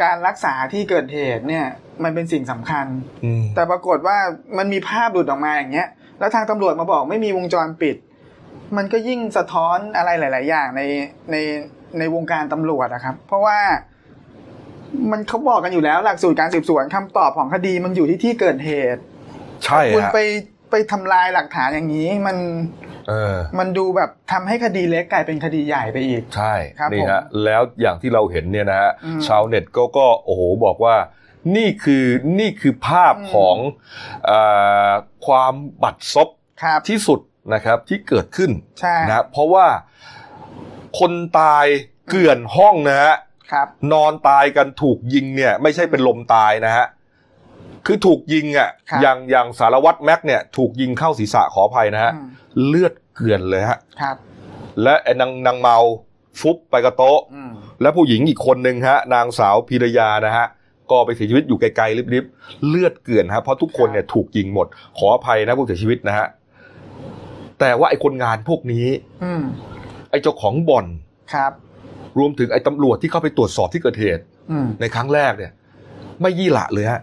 [0.03, 1.67] การรักษาที่เกิดเหตุเนี่ย
[2.05, 2.87] มันเป็นสิ่งสำคัญ
[3.25, 4.19] อืมแต่ปรากฏว่า
[4.59, 7.97] มันมีภาพหลุดออกมาอย่างเงี้ย แล้วทางตำรวจมาบอกไม่มีวงจรปิด
[8.77, 10.83] มันก็ยิ่งสะท้อนอะไรหลาย ๆ อย่างใน
[11.31, 11.37] ใน
[11.99, 13.59] ในวงการตำรวจนะครับ เพราะว่า
[15.11, 19.03] มันเขาบอกกันอยู่แล้วหลักสูตรการสืบสวนคำตอบของคดีมันอยู่ที่ที่เกิดเหตุ
[19.65, 20.19] ใช่คุณฮะไป
[20.71, 22.37] ไปทำลายหลักฐานอย่างนี้มัน
[23.09, 30.97] เออมันดูแบบทำให้คดีเล็กกลายเป็นคดีใหญ่ไปอีก ใช่ครับนี่ฮะผมแล้วอย่างที่เราเห็นเนี่ยนะฮะอืมชาวเน็ตก็ก็โอ้โหบอกว่า
[31.57, 32.05] นี่คือ
[32.41, 33.57] นี่คือภาพอืมของ
[34.31, 34.91] อา
[35.27, 36.29] ความบัดซบ
[36.63, 37.21] ครับที่สุด
[37.55, 39.67] นะครับที่เกิดขึ้นใช่นะเพราะว่า
[40.99, 41.67] คนตาย
[42.09, 43.15] เกลื่อนห้องนะฮะ
[43.53, 46.87] ครับนอนตายกันถูกยิงเนี่ย ไม่ใช่เป็นลมตายนะฮะ
[47.87, 52.29] คือถูกยิงอะครับอย่างอย่างสารวัตรแม็กเนี่ย ถูกยิงเข้าศีรษะขออภัยนะฮะอืม
[52.67, 54.17] เลือดเกลื่อนเลยฮะครับ
[54.83, 55.77] และไอ้นางนางเมา
[56.41, 60.47] ฟุบไปกับโต๊ะอืมและผู้หญิงอีกคนหนึ่งฮะ นางสาวพีรยานะฮะ
[60.91, 64.67] ก็ไปเสียชีวิตอยู่ไกลๆริบๆเลือดเกลื่อนฮะเพราะทุกคนเนี่ยถูกยิงหมด
[64.99, 66.27] ขออภัยนะผู้เสียชีวิตนะฮะ
[67.61, 68.87] แต่ว่าไอ้คนงานพวกนี้
[69.25, 69.43] อืม
[70.11, 70.87] ไอ้เจ้าของบ่อน
[71.35, 71.53] ครับ
[72.19, 75.53] รวมถึงไอ้ตำรวจที่เข้าไปตรวจสอบที่เกิดเหตุอืมในครั้งแรกเนี่ย
[76.23, 77.01] ไม่ยี่หละเลยฮะ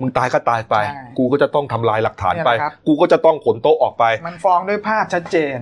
[0.00, 5.58] มึงตายก็ตายไปใช่กูก็จะต้องทำลายหลักฐานไปเนี่ยนะครับกูก็จะต้องขนโต๊ะออกไป มันฟ้องด้วยภาพชัดเจน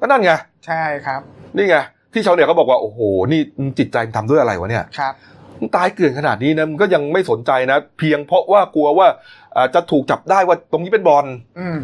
[0.00, 0.32] ก็นั่นไง
[0.66, 1.20] ใช่ครับ
[1.56, 1.76] นี่ไง
[2.12, 3.00] ที่ชาวเน็ตเขาบอกว่าโอ้โห
[3.32, 5.33] นี่มึงจิตใจมึงทำด้วยอะไรวะเนี่ยครับมึง
[5.76, 9.08] ตายเกลื่อนขนาดนี้นะมึงก็ยังไม่สนใจนะ เพียงเพราะว่ากลัวว่า
[9.56, 11.26] อ่าจะถูกจับได้ว่าตรงนี้เป็นบอล
[11.58, 11.80] อืม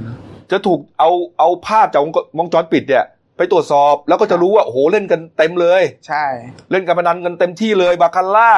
[0.52, 2.02] จะถูกเอาเอาภาพจาก
[2.38, 3.04] วงจรปิดเนี่ย
[3.36, 6.24] ไปตรวจสอบแล้วก็จะรู้ว่าโอ้โหเล่นกันเต็มเลย ใช่
[6.70, 8.52] เล่นการพนันกันเต็มที่เลยบาคาร่า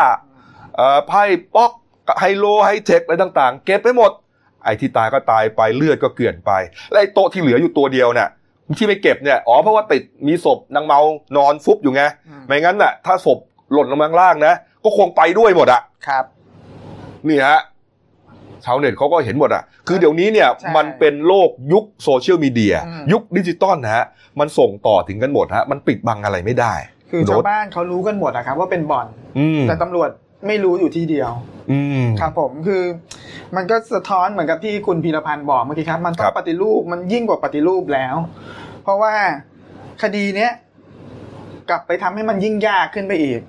[0.76, 1.22] เอ่อไพ่
[1.54, 1.72] ป๊อก
[2.20, 4.10] ไฮโลไฮเทคอะไรต่างๆ เก็บไปหมด
[4.64, 6.52] ไอ้ที่ตายก็ตายไปเลือดก็เกลื่อนไป
[6.90, 8.28] และไอ้โต๊ะที่เหลืออยู่ตัวเดียวเนี่ย
[8.78, 11.00] ที่ไม่เก็บเนี่ยอ๋อเพราะว่าติดมีศพนางเมา
[11.36, 13.38] นอนฟุบอยู่ไงอืมไม่งั้นน่ะ ถ้าศพ
[13.72, 16.24] หล่นลงมาข้างล่างนะ ก็คงไปด้วยหมดอะครับ
[17.28, 17.58] นี่ฮะ
[18.64, 24.04] ชาวเน็ตเขาก็เห็นหมดอะคือเดี๋ยวนี้เนี่ยใช่มันเป็นโลกยุคโซเชียลมีเดียอืมยุคดิจิตอลนะฮะ
[24.40, 26.74] มันส่งต่อถึงกันหมดฮะ มันปิดบังอะไรไม่ได้
[27.10, 29.06] คือโดชาวดบ้านเขารู้กันหมดนะครับว่าเป็นบ่อน
[29.38, 30.10] อืมแต่ตำรวจ
[30.46, 31.30] ไม่รู้อยู่ที่เดียว
[31.70, 32.82] อืมครับผมคือ
[33.56, 38.16] มันก็สะท้อนเหมือนกับที่คุณพีรพันธ์บอกเมื่อกี้ครับ มันต้องครับปฏิรูปมันยิ่งกว่าปฏิรูปแล้ว
[38.82, 39.14] เพราะว่า
[40.02, 40.52] คดีเนี้ย
[41.70, 43.40] กลับไปทำให้มันยิ่งยากขึ้นไปอีก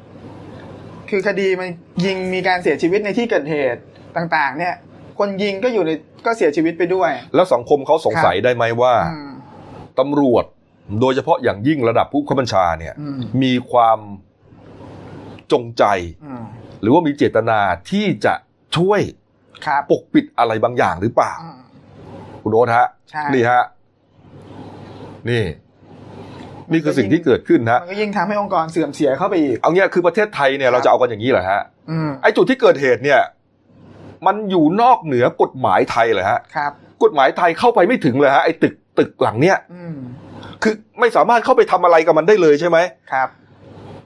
[1.15, 1.69] คือคดีมัน
[2.05, 3.81] ยิงมีการเสียชีวิตในที่เกิดเหตุ
[4.15, 4.73] ต่างๆ เนี่ย
[5.19, 5.91] คนยิงก็อยู่ใน
[6.25, 9.31] ก็เสียชีวิตไปด้วย แล้วสังคมเขาสงสัยได้ไหมว่าอืม
[9.99, 10.45] ตำรวจ
[11.01, 13.99] โดยเฉพาะอย่างยิ่งระดับผู้ข้าบัญชาเนี่ยอืมมีความ
[15.51, 15.83] จงใจ
[16.25, 16.43] อืม
[16.81, 18.33] หรือว่ามีเจตนาที่จะ
[18.77, 19.01] ช่วย
[19.65, 21.59] ครับปกปิดอะไรบางอย่างหรือเปล่าอืม
[22.43, 23.63] คุณโอ๊ตฮะใช่นี่ฮะ
[25.29, 25.43] นี่
[26.73, 33.21] นี่คือสิ่งที่เกิดขึ้นนะมันก็ยิ่งทำให้องค์กรเสื่อมเสียเข้าไปอีกเอาเงี้ยคือประเทศไทยเนี่ยเราจะเอากันอย่างนี้เหรอฮะอืมไอ้จุดที่เกิดเหตุเนี่ย
[34.25, 36.71] มันอยู่นอกเหนือกฎหมายไทยเหรอฮะครับ
[37.03, 39.97] กฎหมายไทยเข้าไปไม่ถึงเลยฮะไอ้ตึกตึกหลังเนี้ยอืม
[40.63, 42.77] คือไม่สามารถเข้าไปทำอะไรกับมันได้เลยใช่ไหม
[43.11, 43.29] ครับ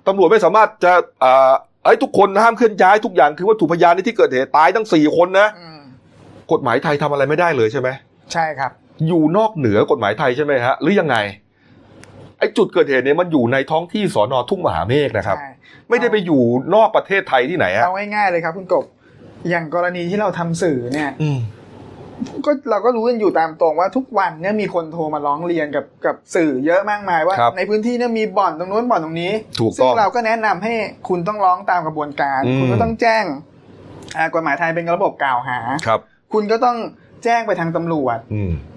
[0.07, 1.51] ตำรวจไม่สามารถจะเอ่อ
[1.83, 5.79] ไอ้ยทุกคนห้ามเคลื่อนย้ายทุกอย่างคือวัตถุพยานในที่เกิดเหตุตายทั้งสี่คนนะอืม
[6.51, 7.89] กฎหมายไทยทำอะไรไม่ได้เลยใช่ไหม
[8.33, 8.71] ใช่ครับ
[9.07, 11.17] อยู่นอกเหนือกฎหมายไทยใช่ไหมฮะหรือยังไง
[12.39, 15.49] ไอ้จุดเกิดเหตุเนี่ยมันอยู่ในท้องที่สอนอทุ่งมหาเมฆนะครับใช่
[15.89, 16.41] ไม่ได้ไปอยู่
[16.73, 18.85] นอกประเทศไทยที่ไหนฮะเอาง่ายๆเลยครับ คุณกบ
[19.49, 21.39] อย่างกรณีที่เราทำสื่อเนี่ยอืม
[22.45, 30.73] ก็เราก็รู้กันอยู่ตามตรงว่าทุกวันเนี่ยมีคนโทรมาร้องเรียนกับกับสื่อเยอะมากมายว่าครับในพื้นที่เนี่ยมีบ่อนตรงนู้นบ่อนตรงนี้ถูกซึ่ต้องงเราก็แนะนำให้
[31.07, 33.25] คุณต้องร้องตามกระบวนการอืมคุณก็ต้องแจ้ง
[34.17, 35.99] อ่ากฎหมายไทยเป็นระบบกล่าวหาครับ
[36.33, 36.77] คุณก็ต้อง
[37.23, 38.51] แจ้งไปทางตำรวจอืม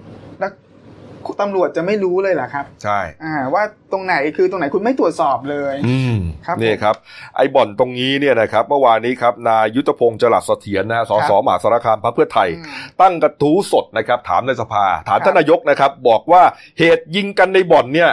[1.41, 6.95] ตำรวจจะไม่รู้เลยเหรอครับ ใช่อ่าว่าตรงไหนคือตรงไหนคุณไม่ตรวจสอบเลยอืมครับนี่ครับ
[7.35, 12.65] ไอ้บ่อนตรงนี้เนี่ยนะครับเมื่อวานนี้ครับนายยุทธพงศ์จรัสเสถียรนะฮะสสมหาสารคามพรรคเพื่อไทยอืม
[13.01, 16.43] ตั้งกระทู้สดนะครับ ถามในสภา ถามครับท่านนายกนะครับ บอกว่า
[16.79, 18.11] เหตุยิงกันในบ่อนเนี่ย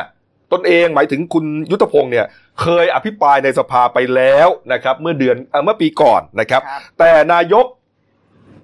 [0.52, 2.26] ตนเองหมายถึงคุณยุทธพงศ์เนี่ย
[2.62, 7.66] เคยอภิปรายในสภาไปแล้วนะครับ เมื่อเดือนเอ่อเมื่อปีก่อนนะครับครับแต่นายก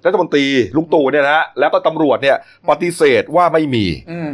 [0.05, 2.37] รัฐมนตรีลุงตู่เนี่ยนะฮะแล้วก็ตำรวจเนี่ย
[2.69, 4.31] ปฏิเสธว่าไม่มี อืม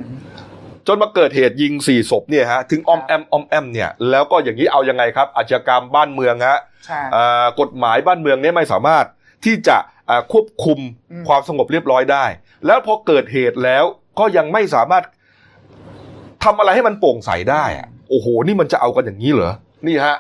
[0.87, 9.05] จนมาเกิดเหตุยิงสี่ศพเนี่ยฮะถึงออมแอมออมแอมเนี่ยแล้วก็อย่างนี้เอายังไงครับ อาชญากรรมบ้านเมืองฮะใช่อ่ากฎหมายบ้านเมืองเนี่ยไม่สามารถ
[9.45, 9.77] ที่จะ
[10.09, 10.79] อ่าควบคุม
[11.11, 12.25] อืม ความสงบเรียบร้อยได้
[12.65, 13.83] แล้วพอเกิดเหตุแล้ว
[14.19, 15.03] ก็ยังไม่สามารถ
[16.43, 19.53] ทำอะไรให้มันโปร่งใสได้อะโอ้โห นี่มันจะเอากันอย่างนี้เหรอ
[19.87, 20.17] นี่ฮะ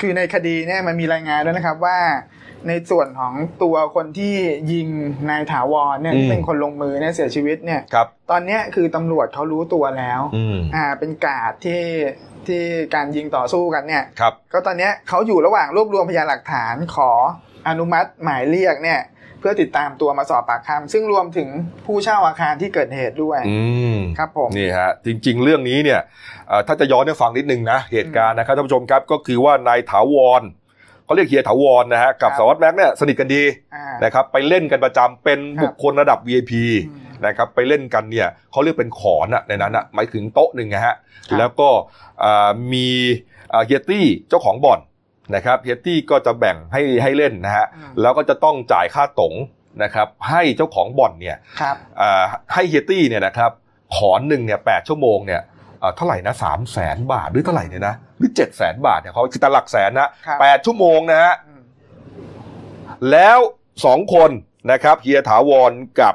[0.00, 1.98] คือในคดีเนี่ยมันมีรายงานด้วยนะครับว่า
[2.68, 4.34] ในส่วนของตัวคนที่
[4.72, 4.88] ยิง
[5.30, 11.82] นายถาวรเนี่ยอืมที่เป็นคนลงมือเนี่ยเสียชีวิตเนี่ย ครับ ตอนเนี้ยคือตำรวจเขารู้ตัวแล้วอืมอ่าเป็นกาดที่
[12.46, 12.62] ที่
[12.94, 17.10] การยิงต่อสู้กันเนี่ย ครับ ก็ตอนเนี้ยเขาอยู่ระหว่างรวบรวมพยานหลักฐานขอ
[17.68, 19.00] อนุมัติหมายเรียกเนี่ย
[19.40, 21.48] เพื่อติดตามตัวมาสอบปากคำซึ่งรวมถึง
[21.86, 23.60] ผู้เช่าอาคารที่เกิดเหตุด้วยอื
[23.94, 26.00] ม ครับผม นี่ฮะจริงๆ เรื่องนี้เนี่ย
[26.48, 30.42] เอ่อถ้าจะย้อนให้ฟังนิดนึงนะเหตุการณ์นะครับท่านผู้ชมครับก็คือว่านายถาวร
[31.12, 33.42] เขาเรียกเฮียถาวรนะฮะกับครับสารวัตรแม็กซ์เนี่ยสนิทกันดี
[33.74, 36.52] อ่านะครับไปเล่นกันประจำเป็นครับบุคคลระดับ VIP
[36.88, 40.94] อืมนะครับไปเล่นกันเนี่ยเขาเรียกเป็นขอนอะในนั้นอะหมายถึงโต๊ะหนึ่งนะฮะ
[41.28, 41.68] ครับแล้วก็
[42.24, 42.88] อ่ามี
[43.52, 44.80] อ่าเฮียตี้เจ้าของบ่อน
[45.34, 49.34] นะครับเฮียตี้ก็จะแบ่งให้ให้เล่นนะฮะอืมแล้วก็จะต้องจ่ายค่าตง
[49.82, 53.50] นะครับให้เจ้าของบ่อนเนี่ยครับอ่าให้เฮียตี้เนี่ยนะครับ
[53.96, 55.51] ขอนหนึ่งเนี่ยแปดชั่วโมงเนี่ยอ่า
[55.96, 61.62] เท่าไหร่นะสามแสนบาทหรือเท่าไหร่เนี่ยนะหรือเจ็ดแสนบาทเนี่ยเขาคือแต่หลักแสนนะครับแปดชั่วโมงนะฮะอืม
[63.10, 63.38] แล้ว
[63.84, 64.30] สองคน
[64.72, 66.14] นะครับเฮียถาวรกับ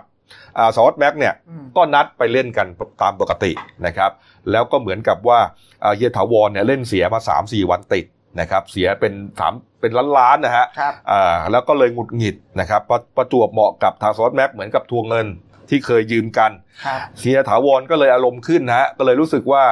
[0.57, 2.67] อ่าสารวัตรแม็กซ์เนี่ยอืมก็นัดไปเล่นกัน
[3.01, 3.51] ตามปกติ
[3.85, 4.11] นะครับ
[4.51, 5.39] แล้วก็เหมือนกับว่า
[5.83, 8.05] อ่าเฮียถาวรเนี่ยเล่นเสียมาสามสี่วันติด
[8.39, 15.27] นะครับ เสียเป็นสามเป็นล้านล้านๆนะฮะครับอ่าแล้วก็เลยหงุดหงิดนะครับประประจวบเหมาะกับทางสารวัตรแม็กซ์เหมือนกับทวงเงิน
[15.69, 16.51] ที่เคยยืมกัน
[16.85, 19.63] ครับเฮียถาวรก็เลยอารมณ์ขึ้นนะฮะก็เลยรู้สึกว่า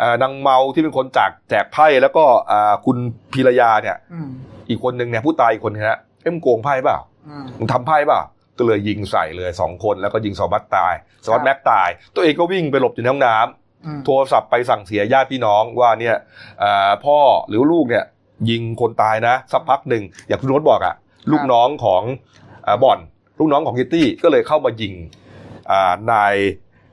[0.00, 2.96] อ่านางเมาที่เป็นคนจากแจกไพ่แล้วก็อ่าคุณ
[3.32, 4.28] พีรยาเนี่ยอืม
[4.68, 8.20] อีกคนหนึ่งเนี่ยผู้ตายอีกคนนึงนะเอ็มโกงไพ่เปล่าอืมมึงทำไพ่เปล่า
[8.58, 16.16] ก็เลยยิงใส่เลยสองคนแล้วก็ยิงสวัสดตายสวัสดครับแม็กตาย ตัวเองก็วิ่งไปหลบอยู่ในห้องน้ำอืมโทรศัพท์ไปสั่งเสียญาติพี่น้องว่าเนี่ย
[16.60, 18.04] เอ่อพ่อหรือลูกเนี่ย
[18.50, 20.94] ยิงคนตายนะ สักพักหนึ่งอย่างคุณโน้ตบอกอะ
[21.32, 22.02] ลูกน้องของ
[22.64, 22.98] เอ่อบ่อน
[23.38, 25.21] ลูกน้องของคิตตี้ก็เลยเข้ามายิงอ่า
[26.12, 26.34] นาย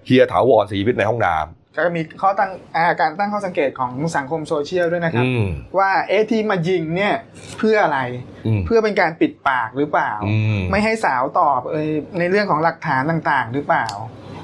[0.05, 1.36] เฮียถาวรศรีวิทย์ในห้องน้
[1.75, 5.45] ก็มีข้อตั้งอาการตั้งข้อสังเกตของสังคมโซเชียลด้วยนะำครับอืม
[5.77, 7.13] ว่าเอะที่มายิงเนี่ย
[7.58, 7.99] เพื่ออะไร
[8.47, 13.88] อืมเพื่อเป็นการปิดปากหรือเปล่าอืมไม่ให้สาวตอบเอยในเรื่องของหลักฐานต่างๆ หรือเปล่า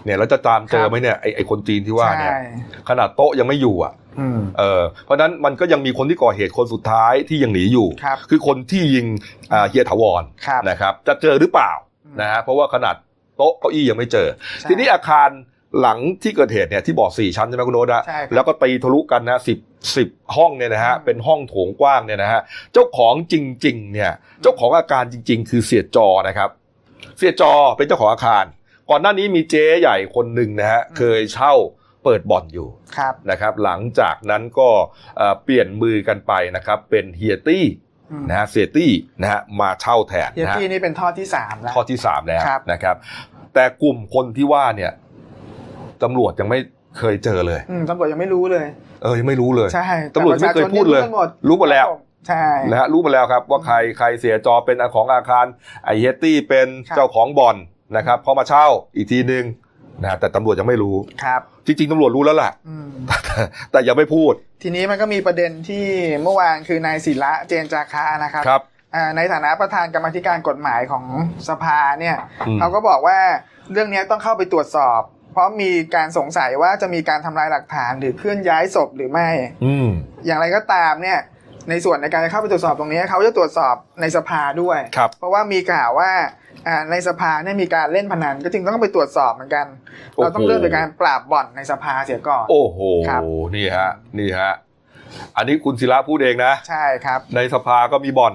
[0.05, 2.39] เนี่ยเราจะตามเจอไหมเนี่ยไอไอคนจีนที่ว่าเนี่ยใช่
[2.89, 9.05] ขนาดโต๊ะยังไม่อยู่อะอืมเออเพราะฉะนั้นมันก็ยังมีคนที่ก่อเหตุคนสุดท้ายที่ยังหนีอยู่ครับคือคนที่ยิง
[9.53, 11.71] อ่าเฮียถาวรครับนะครับ จะเจอหรือเปล่า
[12.05, 12.95] อืมนะฮะเพราะว่าขนาด
[13.38, 14.28] โต๊ะเก้าอี้ยังไม่เจอ
[14.60, 15.30] ใช่ทีนี้อาคาร
[15.82, 19.58] หลังที่เกิดเหตุเนี่ยที่บอกสี่ชั้นใช่ไหมคุณโน้ตอะใช่ครับแล้วก็ตีทะลุกันนะสิบ
[19.95, 22.41] สิบห้องเนี่ยนะฮะอืมเป็นห้องโถงกว้างเนี่ยนะฮะ
[22.74, 26.50] เจ้าของจริง ๆ เนี่ย เจ้าของอาการจริง ๆ คือเสียจอนะครับ
[27.17, 28.45] เสียจอเป็นเจ้าของอาคาร
[28.89, 31.54] ก่อนหน้านี้มีเจ๊ใหญ่คนหนึ่งนะฮะเคยเช่า
[32.04, 32.67] เปิดบ่อนอยู่
[32.98, 34.69] ครับนะครับ หลังจากนั้นก็
[35.17, 37.85] เอ่อเปลี่ยนมือกันไปนะครับ เป็นเฮียตี้อืม
[38.29, 38.91] นะฮะเสียตี้
[39.21, 42.95] นะฮะมาเช่าแทนเฮียนะฮะตี้นี่เป็นทอดที่สามแล้วข้อที่สามแล้วครับนะครับ
[43.53, 44.91] แต่กลุ่มคนที่ว่าเนี่ย
[46.03, 46.59] ตำรวจยังไม่
[46.97, 48.65] เคยเจอเลยอืมตำรวจยังไม่รู้เลย
[49.03, 51.87] เออยังไม่รู้เลยใช่ตำรวจไม่เคยพูดเลยแต่ประชาชนนี่รู้กันหมดรู้หมดแล้ว
[52.27, 55.45] ใช่นะฮะรู้มาแล้วครับว่าใครใครเสียจอเป็นของอาคาร
[55.85, 57.55] ไอเฮตตี้เป็นครับเจ้าของบ่อน
[57.97, 58.65] นะครับพอมาเช่า
[58.95, 59.43] อีกทีนึง
[60.01, 62.89] นะฮะแต่ตำรวจยังไม่รู้ครับ จริง ๆตำรวจรู้แล้วล่ะอืม
[63.71, 65.86] แต่ยังไม่พูด ทีนี้มันก็มีประเด็นที่
[66.23, 68.62] เมื่อวานคือนายศิระเจนจาคะนะครับครับ
[68.95, 71.05] อ่าในฐานะประธานกรรมาธิการกฎหมายของ
[71.49, 73.19] สภาเนี่ยอืมเขาก็บอกว่า
[73.71, 79.29] เรื่องนี้ต้องเข้าไปตรวจสอบ เพราะมีการสงสัยว่าจะมีการทำลายหลักฐานหรือเคลื่อนย้ายศพหรือไม่
[79.65, 79.89] อืม
[80.25, 81.19] อย่างไรก็ตามเนี่ย
[81.69, 86.23] ในส่วนในการเข้าไปตรวจสอบตรงนี้เขาจะตรวจสอบในสภาด้วยครับเพราะว่ามีข่าวว่าอ่า
[86.91, 89.65] ในสภาเนี่ยมีการเล่นพนันก็จึงต้องไปตรวจสอบเหมือนกัน
[90.15, 93.21] เราต้องเริ่มจากการปราบบ่อนในสภาเสียก่อน โอ้โหครับ
[93.56, 94.54] นี่ฮะนี่ฮะ
[95.38, 98.34] อันนี้คุณศิระพูดเองนะ ใช่ครับ ในสภาก็มีบ่อน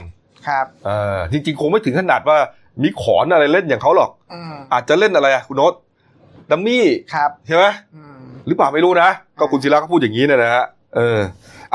[0.49, 2.38] ครับเออจริงๆ คงไม่ถึงขนาดว่า
[2.83, 5.75] มีขอนอะไรเล่นอย่างเขาหรอกอืมอาจจะเล่นอะไรอะคุณโน้ต
[6.51, 7.64] ดัมมี่ครับใช่ไหม
[7.95, 10.64] อืมหรือเปล่าไม่รู้นะ ก็คุณศิระก็พูดอย่างนี้เนี่ยนะฮะ
[10.97, 11.19] เออ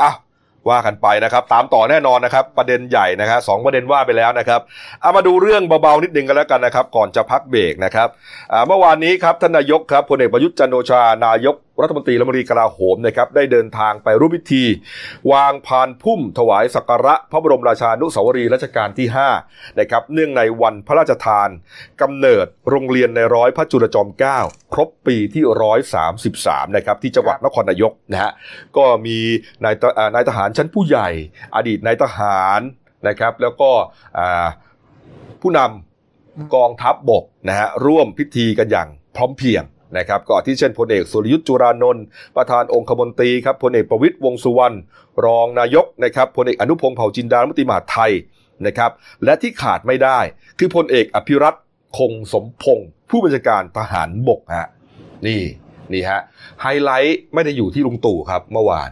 [0.00, 0.25] อะว่
[0.70, 4.60] ว่ากันไปนะครับ ตามต่อแน่นอนนะครับ ประเด็นใหญ่นะครับสองประเด็นว่าไปแล้วนะครับ
[5.00, 8.08] เอามาดูเรื่องเบาๆนิดนึงกันแล้วกันนะครับ ก่อนจะพักเบรกนะครับ
[8.66, 14.64] เมื่อวานนี้ครับท่านนายกครับพลเอกประยุทธ์จันโอชานายก รัฐมนตรีและมนตรีกลาโหมนะครับได้เดินทางไปร่วมพิธี
[15.32, 19.06] วางพานพุ่ม ถวายสักการะพระบรมราชานุสาวรีย์รัชกาลที่
[19.42, 21.48] 5นะครับเนื่องในวันพระราชทาน
[22.02, 24.38] กำเนิดโรงเรียนในร้อยพระจุลจอมเกล้า
[24.72, 25.42] ครบปีที่
[26.08, 28.32] 133นะครับที่จังหวัดนครนายกนะฮะ
[28.76, 29.18] ก็มี
[29.64, 31.08] นายทอ่านายทหารชั้นผู้ใหญ่
[31.56, 32.60] อดีตนายทหาร
[33.08, 33.70] นะครับแล้วก็
[35.42, 39.64] ผู้นำกองทัพบบกนะฮะร่วมพิธีกันอย่างพร้อมเพรียง
[39.98, 42.04] นะครับก่อนที่เช่นพลเอกสุรยุทธ์จุรานนท์
[42.36, 44.76] ประธานองคมนตรีครับพลเอกประวิตรวงสุวรรณ
[45.24, 48.12] รองนายกนะครับพลเอกอนุพงศ์เผ่าจินดารัฐมนตรีมหาดไทย
[48.66, 48.90] นะครับ
[49.24, 50.18] และที่ขาดไม่ได้
[50.58, 51.54] คือพลเอกอภิรัต
[51.98, 54.68] คงสมพงศ์ผู้บัญชาการทหารบกฮะ
[55.26, 55.42] นี่
[55.92, 56.20] นี่ฮะ
[56.62, 58.90] ไฮไลท์ไม่ได้อยู่ที่ลุงตู่ครับเมื่อวาน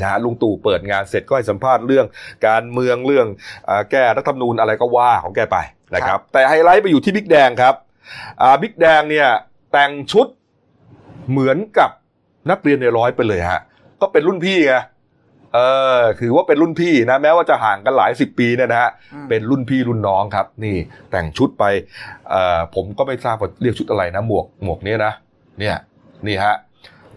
[0.00, 2.06] นะฮะลุงตู่เปิดงานเสร็จก็ให้สัมภาษณ์เรื่อง
[2.46, 3.26] การเมืองเรื่อง
[3.68, 5.58] อแก้รัฐธรรมนูญอะไรก็ว่าของแกไป
[5.94, 7.74] นะครับแต่ไฮไลท์ไปอยู่ที่บิ๊กแดงครับ
[8.62, 9.28] บิ๊กแดงเนี่ย
[9.72, 10.26] แต่งชุด
[11.30, 11.90] เหมือนกับ
[12.50, 13.60] นักเรียนในร้อยไปเลยฮะ
[14.00, 14.74] ก็เป็นรุ่นพี่ไง
[15.54, 15.58] เอ
[15.98, 20.76] อคือว่าเป็นรุ่นพี่นะ แม้ว่าจะห่างกันหลายสิบปีเนี่ยนะฮะอืมเป็นรุ่นพี่รุ่นน้องครับ นี่
[21.10, 21.64] แต่งชุดไป
[22.30, 25.12] เอ่อผมก็ไม่ทราบว่าเรียกชุดอะไรนะ หมวกหมวกเนี้ยนะ
[25.58, 25.76] เนี่ย
[26.26, 26.54] นี่ฮะ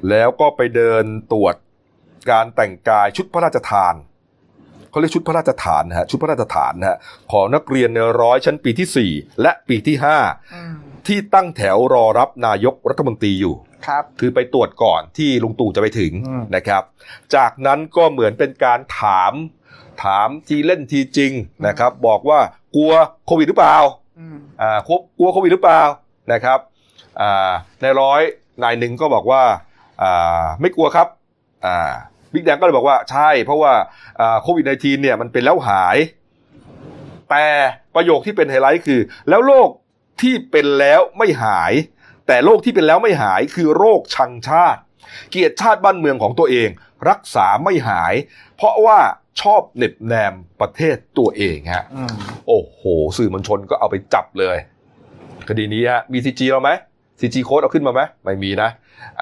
[0.10, 1.56] แล้วก็ไปเดินตรวจ
[2.32, 3.96] การแต่งกายชุดพระราชทาน
[4.90, 6.98] เขาเรียกชุดพระราชทานนะฮะชุดพระราชทานนะฮะ
[7.32, 9.12] ของนักเรียนในร้อยชั้นปีที่สี่
[9.42, 10.18] และปีที่ห้า
[10.56, 10.74] อืม
[11.08, 13.56] ที่ตั้งแถวรอรับนายกรัฐมนตรีอยู่
[13.88, 16.84] ครับคือไปตรวจก่อนที่ลุงตู่จะไปถึงอืมนะครับ
[17.36, 19.34] จากนั้นก็เหมือนเป็นการถาม
[20.04, 21.32] ถามทีเล่นทีจริง
[21.68, 22.40] นะครับ บอกว่า
[22.76, 22.92] กลัว
[23.26, 23.78] โควิดหรือเปล่า
[24.20, 25.82] อืมอ่าครบกลัวโควิดหรือเปล่า
[26.34, 26.60] นะครับ
[27.22, 28.22] อ่าในร้อย
[28.64, 29.44] นายหนึ่งก็บอกว่า
[30.04, 31.08] อ่าไม่กลัวครับ
[31.66, 31.92] อ่า
[32.34, 33.74] บิ๊กแดงก็เลยบอกว่าใช่ เพราะว่า
[34.20, 35.98] อ่าโควิด -19 เนี่ยมันเป็นแล้วหาย
[37.30, 37.46] แต่
[37.96, 39.70] ประโยคที่เป็นไฮไลท์คือ แล้วโรค
[40.22, 41.74] ที่เป็นแล้วไม่หาย
[42.28, 44.82] แต่โรคที่เป็นแล้วไม่หายคือโรคชังชาติ
[45.30, 46.70] เกลียดชาติบ้านเมืองของตัวเอง
[47.10, 48.14] รักษาไม่หาย
[48.56, 49.00] เพราะว่า
[49.42, 52.14] ชอบเหน็บแนมประเทศตัวเองฮะอืม
[52.48, 52.82] โอ้โห
[53.18, 54.58] สื่อมวลชนก็เอาไปจับเลย
[55.50, 56.70] คดีนี้ฮะมีซีจีเราไหม
[57.20, 58.70] ซีจีโค้ดเอาขึ้นมาไหมไม่มีนะ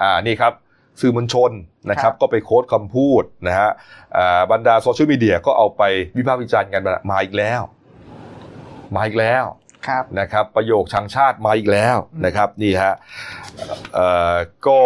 [0.00, 0.52] อ่านี่ครับ
[1.00, 1.50] สื่อมวลชน
[1.90, 3.70] นะครับก็ไป quote คำพูดนะฮะ
[4.16, 5.82] อ่าบรรดาโซเชียลมีเดียก็เอาไป
[6.16, 7.60] วิพากษ์วิจารณ์กันมาอีกแล้ว
[8.96, 9.59] มาอีกแล้วครับ
[10.20, 12.94] นะครับ ประโยคชังชาติมาอีกแล้วอืมนะครับนี่ฮะ
[13.94, 14.80] เอ่อก็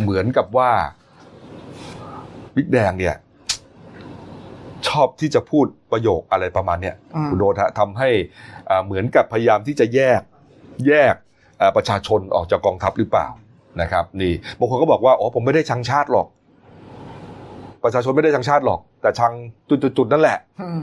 [0.00, 0.70] เหมือนกับว่า
[2.54, 3.16] บิ๊กแดงเนี่ย
[4.88, 8.08] ชอบที่จะพูดประโยคอะไรประมาณเนี้ยอืมคุณโดนฮะทำให้
[8.68, 10.20] อ่าเหมือนกับพยายามที่จะแยก
[10.88, 11.14] แยก
[11.60, 13.28] อ่าประชาชนออกจากกองทัพหรือเปล่า
[13.80, 16.26] นะครับ นี่บางคนก็บอกว่าอ๋อผมไม่ได้ชังชาติหรอก
[17.84, 19.32] ประชาชนไม่ได้ชังชาติหรอก แต่ชัง
[19.68, 20.80] จุดๆๆนั่นแหละอืม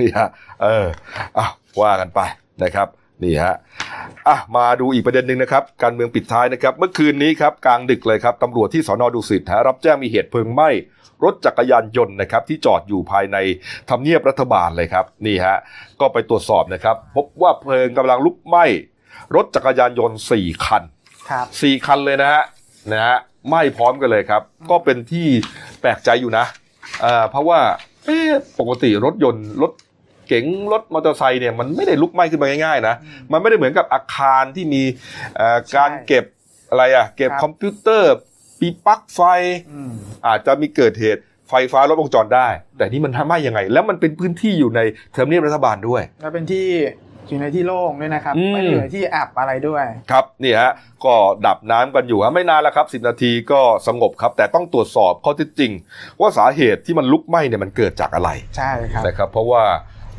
[0.00, 0.28] นี่ฮะ
[0.62, 0.86] เออ
[1.38, 1.46] อะ
[1.80, 2.20] ว่ากันไป
[2.64, 2.88] นะครับ
[3.24, 3.54] นี่ฮะ
[4.28, 10.70] อะมาดูอีกประเด็นหนึ่งนะครับ การเมืองปิดท้ายนะครับ เมื่อคืนนี้ครับกลางดึกเลยครับตำรวจที่สอนอดุสิตฮะรับแจ้งมีเหตุเพลิงไหม้
[11.24, 13.36] รถจักรยานยนต์นะครับที่จอดอยู่ภายใน
[13.90, 15.56] ทำเนียบรัฐบาลเลยครับนี่ฮะ
[16.00, 18.64] ก็ไปตรวจสอบนะครับ พบว่าเพลิงกำลังลุกไหม้
[19.34, 20.82] รถจักรยานยนต์สี่คัน
[21.30, 22.42] ครับสี่คันเลยนะฮะ
[22.90, 23.16] นะฮะ
[23.48, 25.26] ไหม้พร้อมกันเลยครับ ก็เป็นที่
[25.80, 26.44] แปลกใจอยู่นะ
[27.04, 27.60] อ่าเพราะว่า
[28.06, 29.72] เอ๊ะปกติรถยนต์รถ
[30.28, 34.82] เก๋งรถมอเตอร์ไซค์เนี่ยมันไม่ได้ลุกไหม้ขึ้นมาง่ายๆนะอืมมันไม่ได้เหมือนกับอาคารที่มี
[35.36, 36.24] เอ่อใช่การเก็บ
[36.70, 38.12] อะไรอะเก็บครับคอมพิวเตอร์
[38.60, 39.20] ปีปลั๊กไฟ
[39.70, 39.92] อืม
[40.26, 44.80] อาจจะมีเกิดเหตุไฟฟ้าลัดวงจรได้ แต่นี่มันทำไหม้ยังไง แล้วมันเป็นพื้นที่อยู่ใน
[45.12, 46.66] เทอร์มิเนียมรัฐบาลด้วย แล้วเป็นที่
[47.28, 50.70] อยู่ในที่โล่งด้วยนะครับอืมไม่ได้อยู่ในที่อับอะไรด้วย ครับนี่ฮะ
[51.04, 51.14] ก็
[51.46, 55.72] ดับน้ำกันอยู่ฮะไม่นานแล้วครับ10นาทีก็สงบครับ แต่ต้องตรวจสอบข้อเท็จจริง
[56.20, 59.64] ว่าสาเหตุที่มันลุกไหม้เนี่ยมันเกิดจากอะไรใช่ครับนะครับ เพราะว่า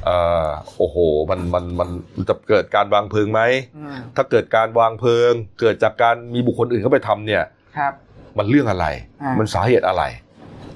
[0.06, 0.48] เอ่อ
[0.78, 0.98] โอ้โห
[1.30, 3.42] มันมัน มัน มันจะเกิดการวางเพลิงไหม
[3.78, 7.44] อืมถ้าเกิดการวางเพลิง เกิดจากการมีบุคคลอื่นเข้าไปทำเนี่ย
[7.78, 7.94] ครับ
[8.38, 8.86] มันเรื่องอะไร
[9.22, 10.04] อ่ามัมันสาเหตุอะไร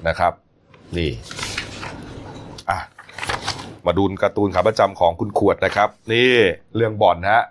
[0.08, 0.32] นะครับ
[0.96, 1.47] นี่อะ
[3.88, 6.34] มาดูการ์ตูนขาประจำของคุณขวดนะครับ นี่
[6.76, 7.42] เรื่องบ่อนฮะ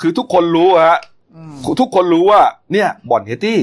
[0.00, 0.98] คือทุกคนรู้ฮะ
[1.36, 2.40] อืมทุกคนรู้ว่า
[2.72, 3.60] เนี่ยบ่อนเฮตี้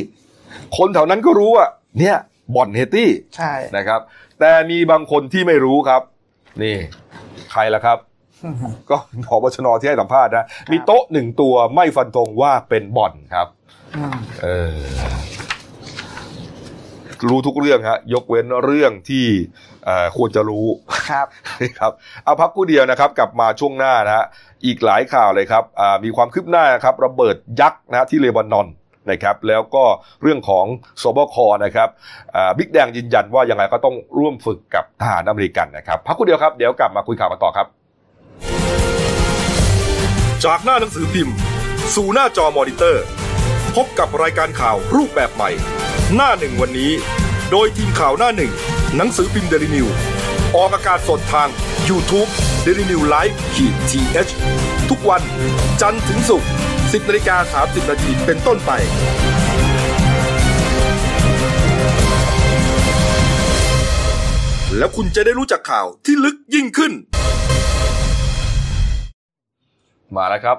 [0.78, 1.66] คนแถวนั้นก็รู้ว่า
[2.00, 2.16] เนี่ย
[2.56, 4.00] บ่อนเฮตี้ใช่นะครับ
[4.40, 6.02] แต่มีบางคนที่ไม่รู้ครับ
[6.64, 6.76] นี่
[7.52, 7.98] ใครล่ะครับ
[8.44, 8.56] อืม
[8.90, 8.98] ก็
[9.30, 13.48] พบชนที่ให้สัมภาษณ์นะมีโต๊ะหนึ่งตัวไม่ฟันธงว่าเป็นบ่อนครับ
[13.96, 14.80] อืมเออ
[17.28, 19.75] รู้ทุกเรื่องฮะ ยกเว้นเรื่องที่เอ่อ
[20.18, 20.68] ควรจะรู้
[21.10, 21.28] ครับ
[21.80, 21.92] ครับ
[22.24, 24.26] เอาพักกูเดียวนะครับ กลับมาช่วงหน้านะฮะ
[24.66, 28.68] อีกหลายข่าวเลยครับอ่ามีความคืบหน้านะครับระเบิดยักษ์นะฮะที่เลบานอน
[29.12, 29.84] นะครับแล้วก็
[30.22, 30.66] เรื่องของ
[31.02, 31.90] ศบคนะครับ
[32.36, 37.68] อ่าบิ๊กแดงยืนยันว่ายังไงก็ต้องร่วมฝึกกับทหารอเมริกันนะครับพักกูเดียวครับ เดี๋ยวกลับมาคุยข่าวกันต่อครับ
[40.46, 41.36] จากหน้าหนังสือพิมพ์
[41.96, 43.04] สู่หน้าจอมอนิเตอร์
[43.76, 45.50] พบกับรายการข่าวรูปแบบใหม่
[46.16, 46.92] หน้าหนึ่งวันนี้
[47.52, 48.52] โดยทีมข่าวหน้าหนึ่ง
[48.96, 49.88] หนังสือพิมพ์เดลิวิว
[50.56, 51.50] ออกอากาศสดทาง
[51.90, 52.30] YouTube
[52.66, 54.02] d e l i n e w l i v e ขีดที
[54.90, 55.22] ทุกวัน
[55.82, 58.72] จันทร์ถึงศุกร์10นาฬิกา30นาทีเป็นต้นไป
[64.78, 66.94] แล้วคุณจะได้รู้จักข่าวที่ลึกยิ่งขึ้น
[70.16, 70.58] มาแล้วครับ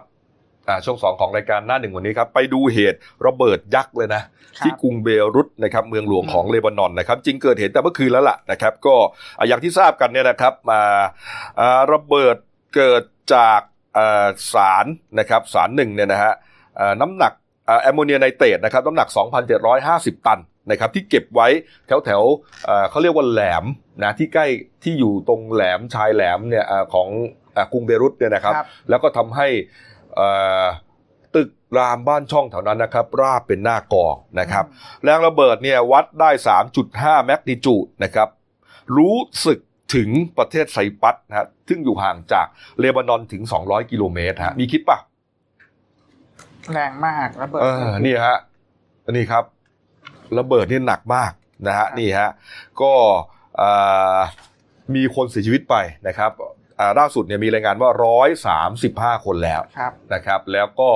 [0.84, 4.22] ช่วงสองของรายการหน้าหนึ่งวันนี้ครับไปดูเหตุระเบิดยักษ์เลยนะ
[4.58, 8.94] ครับที่กรุงเบรุตนะครับเมืองหลวงของเลบานอนนะครับจริงเกิดเหตุแต่เมื่อคืนแล้วล่ะนะครับ ก็
[9.38, 10.82] อ่าอย่างที่ทราบกันเนี่ยนะครับมา
[11.60, 12.36] อ่าระเบิด
[12.76, 13.02] เกิด
[13.34, 13.60] จาก
[13.98, 14.86] อ่าสาร
[15.18, 16.32] นะครับสารหนึ่งเนี่ยนะฮะ
[16.78, 17.32] อ่าน้ำหนัก
[17.68, 19.08] อ่าแอมโมเนียไนเตรตนะครับน้ำหนัก
[19.66, 20.40] 2,750 ตัน
[20.70, 21.48] นะครับที่เก็บไว้
[21.86, 23.64] แถวแถวๆอ่าเขาเรียกว่าแหลม
[24.02, 24.46] นะที่ใกล้
[24.82, 27.08] ที่อยู่ตรงแหลมชายแหลมเนี่ยอ่าของ
[27.56, 29.95] อ่ากรุงเบรุตเนี่ยนะครับครับแล้วก็ทำให้เอ่อ
[31.34, 34.64] ตึกรามบ้านช่องแถวนั้นนะครับ ราบเป็นหน้ากองนะครับ
[35.04, 36.30] แรงระเบิดเนี่ยวัดได้
[36.78, 38.28] 3.5 แมกนิจูดนะครับ
[38.96, 39.58] รู้สึก
[39.94, 40.08] ถึง
[40.38, 42.46] ประเทศไซปัสนะฮะซึ่งอยู่ห่างจาก
[42.78, 44.98] เลบานอนถึง 200 กิโลเมตรฮะมีคิดปะ
[46.72, 48.38] แรงมากระเบิดเออนี่ฮะ
[49.16, 49.44] นี่ครับ
[50.38, 51.32] ระเบิดนี่หนักมาก
[51.66, 52.30] นะฮะนี่ฮะ
[52.82, 52.92] ก็
[53.60, 54.18] อ่า
[54.94, 55.74] มีคนเสียชีวิตไป
[56.06, 56.52] นะครับอ่า
[56.98, 57.90] ล่าสุดเนี่ยมีรายงานว่า
[59.16, 60.90] 135 คนแล้วครับนะครับ แล้วก็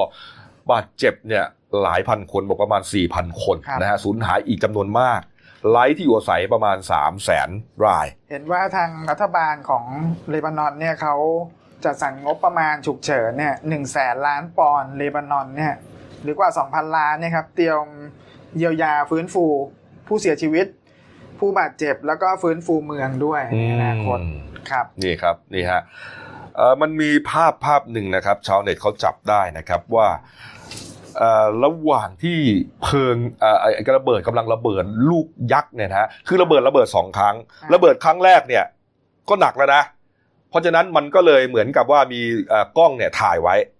[0.71, 1.45] บาดเจ็บเนี่ย
[1.83, 5.21] หลายพันคนบอกประมาณ 4,000 คนครับนะฮะสูญหายอีกจำนวนมาก
[5.71, 7.49] ไร้ที่อยู่อาศัยประมาณ 3 0 0แสน
[7.87, 9.85] ราย เห็นว่าทางรัฐบาลของ
[10.31, 11.17] เลบานอนเนี่ยเขา
[11.85, 15.75] จัดสรรงบประมาณฉุกเฉินเนี่ยหนึ่งแสนล้านปอนด์เลบานอนเนี่ย
[16.23, 17.85] หรือกว่า 2,000 ล้านเนี่ยครับเตรียม
[18.57, 19.45] เยียวยาฟื้นฟู
[20.07, 20.67] ผู้เสียชีวิต
[21.41, 24.19] ผู้บาดเจ็บแล้วก็ฟื้นฟูเมืองด้วยในอนาคต
[24.71, 25.81] ครับนี่ครับนี่ฮะ
[26.57, 30.09] เอ่อมันมีภาพภาพหนึ่งนะครับ ชาวเน็ตเขาจับได้นะครับว่า
[31.19, 32.39] เอ่อระหว่างที่
[32.83, 38.65] เพลิงเอ่อไอ้ระเบิดกำลังระเบิดลูกยักษ์เนี่ยนะฮะคือระเบิดระเบิดสองครั้งอ่าระเบิดครั้งแรกเนี่ย
[39.29, 39.83] ก็หนักแล้วนะ
[40.51, 43.80] เพราะฉะนั้นมันก็เลยเหมือนกับว่ามีเอ่อกล้องเนี่ยถ่ายไว้อืมเ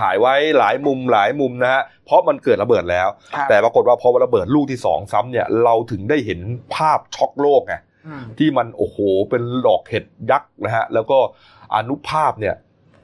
[0.00, 6.40] ถ่ายไว้หลายมุมหลายมุมนะฮะเพราะมันเกิดระเบิดแล้วครับแต่ปรากฏว่าพอระเบิดลูกที่สองซ้ำเนี่ยเราถึงได้เห็น
[6.74, 7.74] ภาพช็อกโลกไง
[8.06, 8.96] อืมที่มันโอ้โห
[9.30, 11.18] เป็นหลอกเห็ดยักษ์นะฮะแล้วก็
[11.74, 12.54] อนุภาพเนี่ย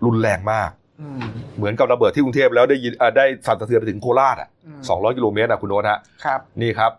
[0.04, 0.70] รุนแรงมาก
[1.00, 1.20] อืม
[1.56, 6.92] เหมือนกับระเบิดที่กรุงเทพแล้วได้ยินอ่าได้สั่นสะเทือนไปถึงโคราชอะมสองร้อยกิโลเมตรนะคุณโน้ตฮะครับนี่ครับ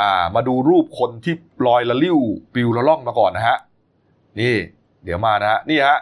[0.00, 1.34] อ่ามาดูรูปคนที่
[1.66, 2.18] ลอยละลิ้ว
[2.52, 3.56] ปลิวละล่องมาก่อนนะฮะ
[4.40, 4.54] นี่
[5.04, 5.98] เดี๋ยวมานะฮะนี่ฮะ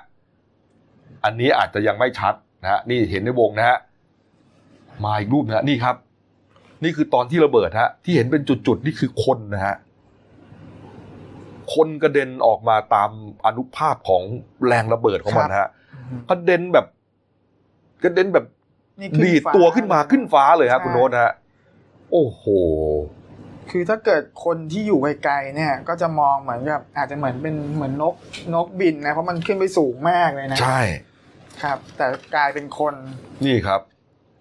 [1.25, 3.79] อันนี้อาจจะยังไม่ชัด นะฮะนี่เห็นในวงนะฮะ
[5.05, 5.97] มาอีกรูปนะฮะนี่ครับ
[6.85, 9.77] นี่คือตอนที่ระเบิดฮะ ที่เห็นเป็นจุดๆนี่คือคนนะฮะ
[11.75, 13.11] คนกระเด็นออกมาตาม
[13.47, 14.23] อนุภาพของ
[14.67, 15.69] แรงระเบิดของมันฮะ
[16.31, 16.87] กระเด็นแบบ
[18.05, 18.47] กระเด็นแบบ
[19.01, 21.33] นี่ขึ้นดีดฟ้าตัวขึ้นมาขึ้นฟ้าเลยฮะใช่คุณโน้ตฮะ
[22.13, 22.45] โอ้โห
[23.71, 28.15] คือถ้าเกิดคนที่อยู่ไกลๆเนี่ย ก็จะมองเหมือนกับอาจจะเหมือนเป็นเหมือนนก
[28.55, 30.81] นกบินนะเพราะมันขึ้นไปสูงมากเลยนะใช่
[31.63, 32.95] ครับ แต่กลายเป็นคน
[33.47, 33.81] นี่ครับ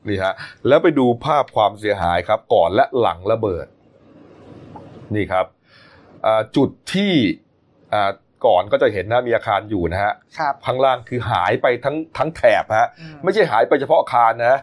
[0.08, 0.34] นี่ฮะ
[0.68, 3.68] แล้วไปดูภาพความเสียหายครับ ก่อนและหลังระเบิด
[5.16, 5.46] นี่ครับ
[6.26, 7.12] อ่าจุดที่
[7.94, 8.12] อ่า
[8.46, 14.58] ก่อนก็จะเห็นนะมีอาคารอยู่นะฮะครับข้างล่างคือหายไปทั้งทั้งแถบฮะอืไม่ใช่หายไปเฉพาะอาคารนะ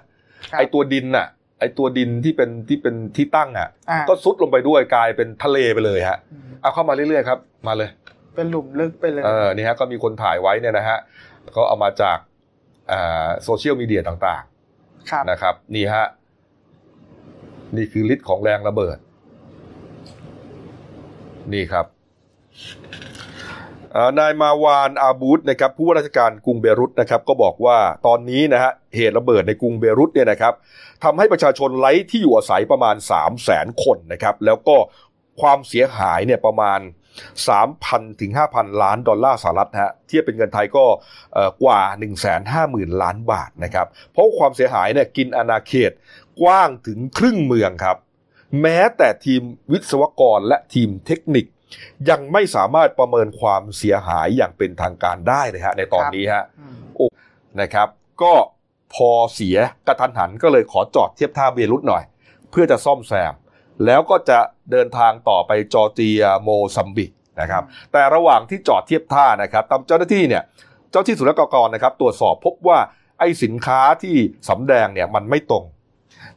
[0.51, 1.27] ครับไอตัวดินน่ะ
[1.61, 7.91] ไอตัวดินที่เป็นที่เป็นที่ตั้งอะอ่าก็ซุดลงไปด้วยกลายเป็นทะเลไปเลยฮะอืมเอาเข้ามาเรื่อยๆครับ มาเลย
[8.35, 10.99] เป็นหลุมลึกไปเลย เออ นี่ฮะก็มีคนถ่ายไว้เนี่ยนะฮะ
[11.57, 12.28] ก็เอามาจากอ่า
[13.45, 16.07] โซเชียลมีเดียต่างๆครับนะครับ นี่ฮะ
[17.77, 18.99] นี่คือฤทธิ์ของแรงระเบิด
[21.53, 21.87] นี่ครับ
[23.93, 30.55] เอ่อนายมาวานอาบูดนะครับผู้ว่าราชการกรุงเบรุตนะครับ ก็บอกว่าตอนนี้นะฮะเหตุระเบิดในกรุงเบรุตเนี่ยนะครับ
[31.05, 34.77] ทำให้ประชาชนไร้ที่อยู่อาศัยประมาณ 3 0 0แสนคนนะครับ แล้วก็
[35.41, 36.81] ความเสียหายเนี่ยประมาณ
[37.47, 40.85] 3,000 ถึง 5,000 ล้านดอลลาร์สหรัฐนะฮะเทียบเป็นเงินไทยก็
[41.33, 41.81] เอ่อกว่า
[42.41, 45.93] 150,000 ล้านบาทนะครับ เพราะความเสียหายเนี่ยกินอาณาเขต
[46.41, 47.97] กว้างถึงครึ่งเมืองครับ
[48.63, 49.43] แม้แต่ทีม
[49.73, 51.47] วิศวกรและทีมเทคนิค
[52.11, 57.13] ยังไม่สามารถประเมินความเสียหายอย่างเป็นทางการได้เลยฮะในตอนนี้ฮะอืม
[57.61, 57.89] นะครับ
[58.23, 58.35] ก็
[58.95, 59.57] พอเสีย
[59.87, 62.05] กระทันหันก็เลยขอจอดเทียบท่าเบรุตหน่อย
[62.51, 63.33] เพื่อจะซ่อมแซม
[63.85, 64.39] แล้วก็จะ
[64.71, 67.11] เดินทางต่อไปจอร์เจียโมซัมบิก
[67.41, 70.43] นะครับ แต่ระหว่างที่จอดเทียบท่านะครับตามเจ้าหน้าที่เนี่ย
[70.91, 72.79] เจ้าที่ศุลกากรนะครับ ตรวจสอบพบว่า
[73.19, 74.17] ไอ้สินค้าที่
[74.49, 75.65] สำแดงเนี่ยมันไม่ตรง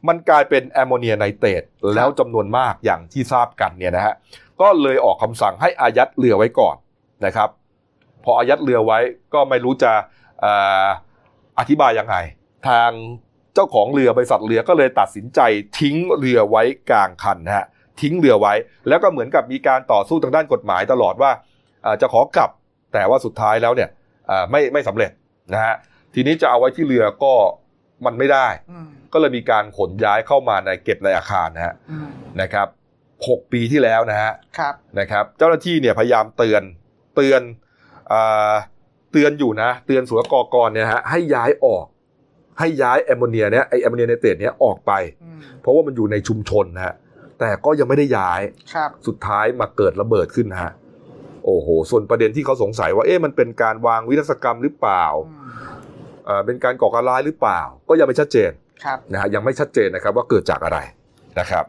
[0.08, 1.64] มันกลายเป็นแอมโมเนียไนเตรต
[1.96, 4.14] แล้วจำนวนมากอย่างที่ทราบกันเนี่ยนะฮะ
[4.62, 6.76] ก็เลยออกคำสั่งให้อายัดเรือไว้ก่อน
[7.26, 7.50] นะครับ
[8.24, 9.00] พออายัดเรือไว้
[9.34, 9.92] ก็ไม่รู้จะ
[10.44, 10.46] อ
[11.60, 12.16] อธิบายยังไง
[12.68, 12.92] ทาง
[13.58, 15.40] จ้าของเรือบริษัทเรือก็เลยตัดสินใจ
[15.80, 17.66] ทิ้งเรือไว้กลางคันนะฮะ
[18.02, 18.54] ทิ้งเรือไว้
[18.88, 21.32] แล้วก็เหมือนกับมีการต่อสู้ทางด้านกฎหมายตลอดว่า
[21.84, 22.50] เอ่อจะขอกลับ
[22.94, 23.90] แต่ว่าสุดท้ายแล้วเนี่ย
[24.28, 25.12] เอ่อไม่ไม่สำเร็จ
[25.54, 25.76] นะฮะ
[26.14, 27.34] ทีนี้จะเอาไว้ที่เรือก็
[28.06, 32.08] มันไม่ได้อืมก็เลยมีการขนย้ายเข้ามาในเก็บในอาคารนะฮะอืม
[32.42, 32.68] นะครับ
[33.28, 36.64] หกปีที่แล้วนะฮะครับนะครับ เจ้าหน้าที่เนี่ยพยายามเตือน
[37.16, 37.42] เตือน
[38.12, 38.54] อา
[39.12, 41.86] เตือนอยู่นะ เตือนศุลกากรเนี่ยฮะให้ย้ายออก
[42.60, 44.92] ให้ย้ายแอมโมเนียเนี่ยไอแอมโมเนียไนเตรตเนี่ยออกไป
[45.24, 46.96] อืมเพราะว่ามันอยู่ในชุมชนนะฮะ
[47.40, 48.42] แต่ก็ยังไม่ได้ย้าย
[48.74, 50.72] ครับสุดท้ายมาเกิดระเบิดขึ้นนะฮะ
[51.46, 55.40] โอ้โห ส่วนประเด็นที่เขาสงสัยว่าเอ๊ะมันเป็นการวางวินาศกรรมหรือเปล่าอืม
[56.26, 58.52] เอ่อเป็นการก่อการร้ายหรือเปล่า ก็ยังไม่ชัดเจน
[58.84, 60.80] ครับนะฮะยังไม่ชัดเจนนะครับ ว่าเกิดจากอะไร
[61.40, 61.66] นะครับ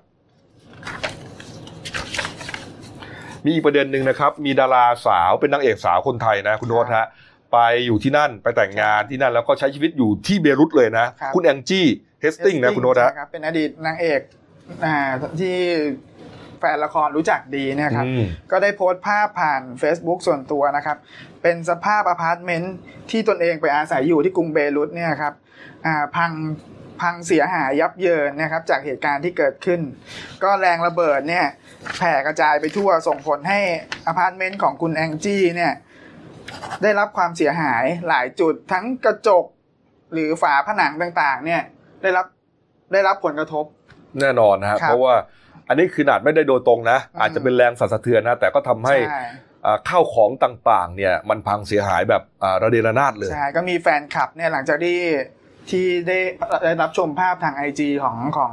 [3.45, 7.07] มีอีกประเด็นหนึ่งนะครับ มีดาราสาวเป็นนางเอกสาวคนไทยนะ คุณโน้ตฮะ
[7.53, 11.87] ไปอยู่ที่นั่นไปแต่งงานที่นั่นแล้วก็ใช้ชีวิตอยู่ที่เบรุตเลยนะครับคุณแองจี้
[12.21, 14.21] เฮสติงนะคุณโน้ตฮะใช่ครับเป็นอดีตนางเอก
[14.85, 14.97] อ่า
[15.41, 15.57] ที่
[16.59, 20.97] แฟนละครรู้จักดีเนี่ยครับอืมก็ได้โพสต์ภาพผ่าน Facebook ส่วนตัวนะครับ
[21.43, 22.75] เป็นสภาพอพาร์ตเมนต์
[23.11, 25.35] ที่ตนเองไปอาศัยอยู่ที่กรุงเบรุตเนี่ยครับ
[25.87, 26.33] อ่าพัง
[27.01, 29.81] พังเสียหายยับเยินนะครับจากเหตุการณ์ที่เกิดขึ้น
[30.43, 31.47] ก็แรงระเบิดเนี่ย
[31.99, 33.61] แผ่กระจายไปทั่วส่งผลให้
[34.07, 35.73] อพาร์ตเมนต์ของคุณแองจี้เนี่ย
[36.83, 39.45] ได้รับความเสียหายหลายจุดทั้งกระจก
[40.13, 41.63] หรือฝาผนังต่างๆ เนี่ย
[42.03, 42.27] ได้รับ
[42.93, 43.65] ได้รับผลกระทบ
[44.21, 45.15] แน่นอนนะฮะครับ เพราะว่า
[45.69, 49.23] อันนี้คือขนาดไม่ได้โดยตรงนะอืมอาจจะเป็นแรงสั่นสะเทือนนะ แต่ก็ทำให้ใช่
[49.67, 54.99] อ่าข้าวของต่างๆ เนี่ยมันพังเสียหายแบบอ่าระเดระนาดเลยใช่ก็มีแฟนคลับเนี่ยหลังจากที่
[55.71, 56.19] ที่ได้
[56.65, 58.53] ได้รับชมภาพทางไอจของของ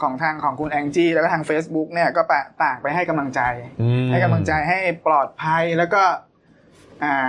[0.00, 3.40] ของทางของคุณแองจี้แล้วก็ทาง Facebook เนี่ยก็ปะต่างไปให้กำลังใจ
[3.82, 6.33] อืมให้กำลังใจให้ปลอดภัยแล้วก็อ่า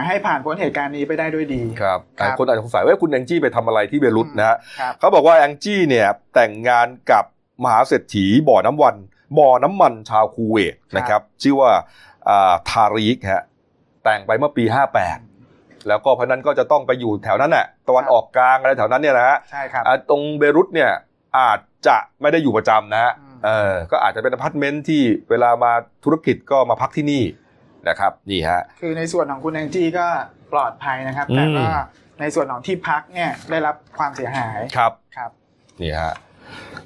[0.07, 7.25] ให้ผ่านพ้นเหตุการณ์นี้ไปได้ด้วยดีครับครับหลายคนอาจจะสงสัยว่าคุณแองจี้ไปทำอะไรที่เบรุตนะฮะครับเขาบอกว่าแองจี้เนี่ยแต่งงานกับ
[7.63, 8.95] มหาเศรษฐีบ่อน้ำวัน
[9.37, 11.71] บ่อน้ำมันชาวคูเวตนะครับ ชื่อว่า
[12.29, 13.43] อ่าทาริกฮะ
[14.03, 14.63] แต่งไปเมื่อปี
[15.25, 20.91] 58 แล้วก็เพราะนั้นก็จะต้องไปอยู่แถวนั้นแหละตะวันออกกลางอะไรแถวนั้นเนี่ยนะฮะใช่ครับอ่าตรงเบรุตเนี่ย
[21.37, 25.71] อาจจะไม่ได้อยู่ประจำนะฮะอืมเออก็อาจจะเป็นอพาร์ตเมนต์ที่เวลามา
[26.03, 27.23] ธุรกิจก็มาพักที่นี่
[27.89, 30.07] นะครับนี่ฮะคือในส่วนของคุณแองจี้ก็
[30.53, 31.67] ปลอดภัยนะครับอืมแต่ก็
[32.21, 35.31] ในส่วนของที่พักเนี่ยได้รับความเสียหายครับครับ
[35.81, 36.13] นี่ฮะ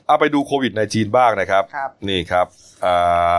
[0.07, 2.47] เอาไปดูโควิดในจีนบ้างนะครับครับนี่ครับ
[2.85, 3.37] อา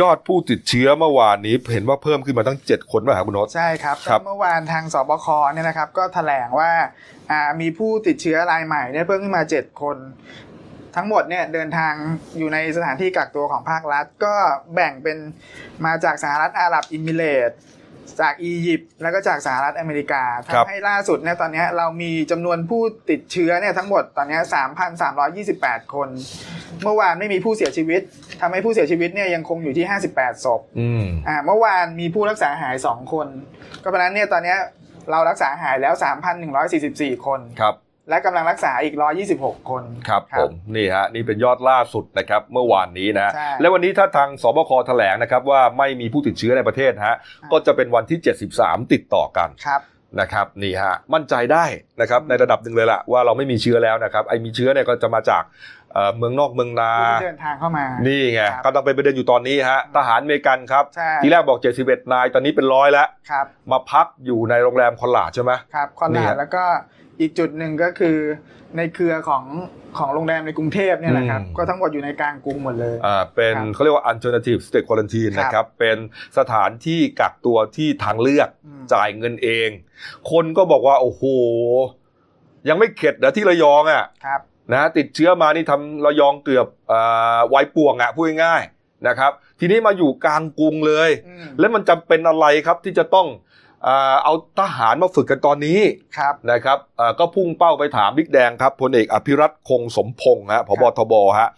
[0.00, 6.70] ยอดผู้ติดเชื้อเมื่อวานนี้เห็นว่าเพิ่มขึ้นมาตั้ง 7 คนป่ะครับคุณโนตใช่ครับครับเมื่อวานทางสบคเนี่ยนะครับ ก็แถลงว่า
[7.30, 9.96] อ่ามีผู้ติดเชื้อรายใหม่เนี่ยเพิ่มขึ้นมา 7 คน
[10.96, 11.94] ทั้งหมดเนี่ยเดินทาง
[12.38, 14.34] อยู่ในสถานที่กักตัวของภาครัฐ ก็
[14.74, 15.18] แบ่งเป็น
[15.84, 17.58] มาจากสหรัฐอาหรับอิมิเรตส์
[18.20, 24.42] จากอียิปต์แล้วก็จากสหรัฐอเมริกาครับทำให้ล่าสุดเนี่ยตอนเนี้ยเรามีจำนวนผู้ติดเชื้อเนี่ยทั้งหมดตอนเนี้ย
[25.18, 26.08] 3,328 คน
[26.82, 28.02] เมื่อวานไม่มีผู้เสียชีวิต
[28.40, 33.26] ทำให้ผู้เสียชีวิตเนี่ยยังคงอยู่ที่ 58ศพอืมอ่าเมื่อวานมีผู้รักษาหาย 2 คน
[33.82, 34.58] ก็เพราะฉะนั้นเนี่ยตอนเนี้ย
[35.10, 35.94] เรารักษาหายแล้ว
[36.60, 37.74] 3,144 คนครับ
[38.08, 38.94] และกำลังรักษาอีก
[39.32, 47.16] 126 คนครับผมนี่ฮะนี่เป็นยอดล่าสุดนะครับเมื่อวานนี้นะใช่และวันนี้ถ้าทางสบคแถลงนะครับว่าไม่มีผู้ติดเชื้อในประเทศฮะ
[47.52, 48.18] ก็จะเป็นวันที่
[48.56, 49.80] 73 ติดต่อกันครับ
[50.20, 51.64] นะครับนี่ฮะมั่นใจได้
[52.00, 55.42] นะครับในระดับหนึ่งเลยล่ะว่าเราไม่มีเชื้อแล้วนะครับไอ้มีเชื้อเนี่ยก็จะมาจาก
[55.92, 66.64] เอ่อเมืองนอกเมืองนาผู้ที่เดินทางเข้ามา นี่ไงครับกำลังเป็นประเด็นอยู่ตอนนี้ฮะทหารอเมริกันครับใช่ทีแรกบอก 71 นายตอนนี้เป็นร้อยแล้วครับมาพักอยู่ในโรงแรมคอนลาดใช่ไหมครับคอนนี่ลาฮะดแล้วก็
[67.20, 68.16] อีกจุดหนึ่งก็คือ
[68.76, 69.44] ในเครือของ
[69.98, 75.98] ของโรงแรมในกรุงเทพเนี่ยแหละครับอืมก็ทั้งหมดอยู่ในกลางกรุงหมดเลยอ่าเป็นครับเขาเรียกว่า alternative state quarantine ครับนะครับ เป็น
[76.38, 79.68] สถานที่กักตัวที่ทางเลือกอืมจ่ายเงินเอง
[80.30, 81.22] คนก็บอกว่าโอ้โห
[82.68, 84.40] ยังไม่เข็ดนะที่ระยองอะครับ
[84.72, 93.53] นะติดเชื้อมานี่ทำระยองเกือบอ่าไวายป่วงอะพูดง่ายๆนะครับ ทีนี้มาอยู่กลางกรุงเลยอืมแล้วมันจำเป็นอะไรครับที่จะต้องอ่า
[94.24, 95.80] เอาทหารมาฝึกกันตอนนี้
[96.18, 101.48] ครับนะครับอ่าก็พุ่งเป้าไปถามบิ๊กแดงครับพลเอกอภิรัตคงสมพงษ์ฮะพบทบฮะ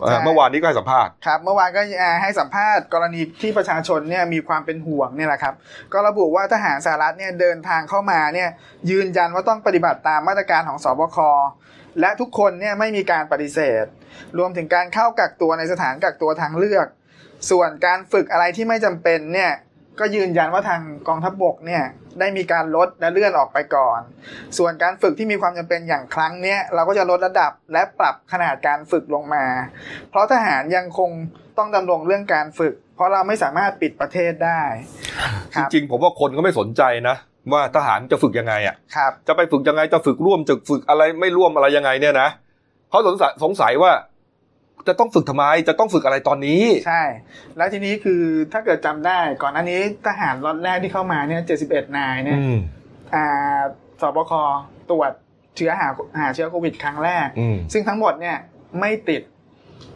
[0.00, 5.54] เอ่อเมื่อวานนี้ก็ให้สัมภาษณ์ครับ เมื่อวานก็อ่าให้สัมภาษณ์กรณีที่ประชาชนเนี่ยมีความเป็นห่วงเนี่ยแหละครับ
[5.92, 8.48] ก็ระบุว่าทหารสหรัฐเนี่ยเดินทางเข้ามาเนี่ย
[8.90, 11.18] ยืนยันว่าต้องปฏิบัติตามมาตรการของสบค
[12.00, 13.84] และทุกคนเนี่ยไม่มีการปฏิเสธ
[14.38, 16.86] รวมถึงการเข้ากักตัวในสถานกักตัวทางเลือก
[17.50, 19.52] ส่วนการฝึกอะไรที่ไม่จำเป็นเนี่ย
[20.00, 21.84] ก็ยืนยันว่าทางกองทัพบกเนี่ย
[22.20, 24.00] ได้มีการลดและเลื่อนออกไปก่อน
[24.58, 29.44] ส่วนการฝึกที่มีความจำเป็นอย่างครั้งเนี้ยเราก็จะลดระดับและปรับขนาดการฝึกลงมา
[30.10, 31.10] เพราะทหารยังคง
[31.58, 34.62] ต้องดำรงเรื่องการฝึก เพราะเราไม่สามารถปิดประเทศได้
[35.54, 37.16] คจรับริงๆผมว่าคนก็ไม่สนใจนะ
[37.52, 42.28] ว่าทหารจะฝึกยังไงอะครับจะไปฝึกยังไงจะฝึกร่วมจะฝึกอะไรไม่ร่วมอะไรยังไงเนี่ยนะ
[42.90, 43.92] เขาสงสัยสงสัยว่า
[44.88, 47.02] จะต้องฝึกทำไม จะต้องฝึกอะไรตอนนี้ ใช่
[47.56, 48.22] แล้วทีนี้คือ
[48.52, 52.58] ถ้าเกิดจำได้ก่อนหน้านี้ทหารล็อตแรกที่เข้ามาเนี่ย71นายเนี่ยอืม
[53.14, 53.60] อ่า
[54.00, 54.32] สบค
[54.90, 55.12] ตรวจ
[55.56, 55.88] เชื้อหา
[56.20, 58.36] หาเชื้อโควิดครั้งแรกอืมซึ่งทั้งหมดเนี่ย
[58.80, 59.22] ไม่ติด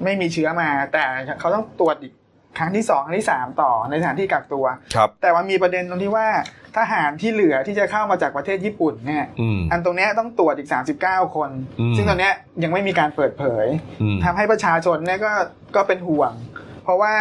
[0.05, 1.05] ไม่มีเชื้อมา แต่
[1.41, 2.13] เขาต้องตรวจอีก
[2.59, 6.29] ครั้งที่สองครั้งที่สามต่อในสถานที่กักตัว ครับ แต่มันมีประเด็นตรงที่ว่า
[6.77, 10.69] ทหารที่เหลือที่จะเข้ามาจากประเทศญี่ปุ่นเนี่ยอืม อันตรงเนี้ยต้องตรวจอีก
[11.03, 11.51] 39 คน
[11.81, 13.67] อืมซึ่งตอนเนี้ยยังไม่มีการเปิดเผย
[14.03, 15.33] อืม ทำให้ประชาชนเนี่ยก็
[15.77, 16.33] ก็เป็นห่วง
[16.85, 17.15] เพราะว่า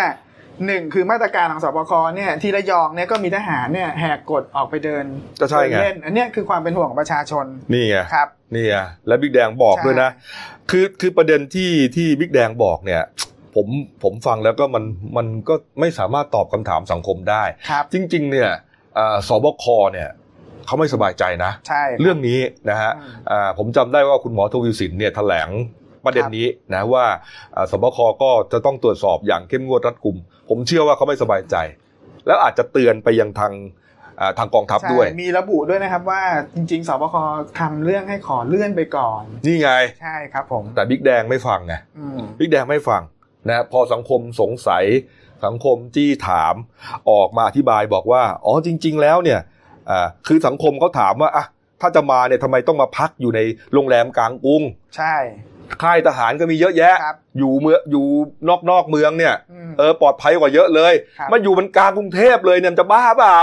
[0.65, 5.05] หนึ่งคือมาตรการของสบคเนี่ยที่ระยองเนี่ยก็มีทหารเนี่ยแหกกฎออกไปเดิน
[5.39, 8.75] ก็ใช่ไง เดินเล่นอันเนี้ยคือความเป็นห่วงของประชาชนนี่ไง ครับ นี่ไง
[9.07, 10.09] และบิ๊กแดงบอกใช่ ด้วยนะ
[10.71, 13.03] คือคือประเด็นที่ที่บิ๊กแดงบอกเนี่ย
[13.55, 13.67] ผม
[14.03, 14.83] ผมฟังแล้วก็มัน
[15.17, 18.49] มันก็ไม่สามารถตอบคำถามสังคมได้ ครับ จริง ๆ เนี่ย
[18.97, 20.09] อ่าสบคเนี่ย
[20.65, 22.39] เขาไม่สบายใจนะ ใช่เรื่องนี้
[22.69, 25.49] นะฮะอืมอ่าผมจำได้ว่าคุณหมอทวีสินเนี่ยแถลง
[26.05, 27.05] ประเด็นนี้นะว่า
[27.55, 30.17] อ่าสบคก็จะต้องตรวจสอบอย่างเข้มงวดรัดกุม
[30.49, 31.55] ผมเชื่อว่าเขาไม่สบายใจ
[32.27, 33.53] แล้วอาจจะเตือนไปยังทาง
[34.19, 36.21] อ่าทางกองทัพใช่ด้วย มีระบุด้วยนะครับว่า
[36.55, 37.15] จริงๆสบค
[37.59, 43.01] ทำเรื่องให้ขอเลื่อนไปก่อน นี่ไง ใช่ครับผมแต่บิ๊กแดงไม่ฟังไงอืมบิ๊กแดงไม่ฟัง
[43.49, 44.85] นะพอสังคมสงสัย
[45.45, 46.55] สังคมจี้ถาม
[47.11, 49.39] ออกมาอธิบายบอกว่า อ๋อจริง ๆ แล้วเนี่ย
[49.89, 51.45] อ่าคือสังคมเขาถามว่าอะ
[51.81, 53.39] ถ้าจะมาเนี่ยทำไมต้องมาพักอยู่ใน
[53.73, 54.61] โรงแรมกลางกรุง
[54.97, 55.15] ใช่
[55.81, 58.05] ค่ายทหารก็มีเยอะแยะครับอยู่เมืองอยู่
[58.49, 63.39] นอกนอกเมืองเนี่ยอืมเออปลอดภัยกว่าเยอะเลยครับมาอยู่มันกลางกรุงเทพเลยเนี่ยมันจะบ้าเปล่า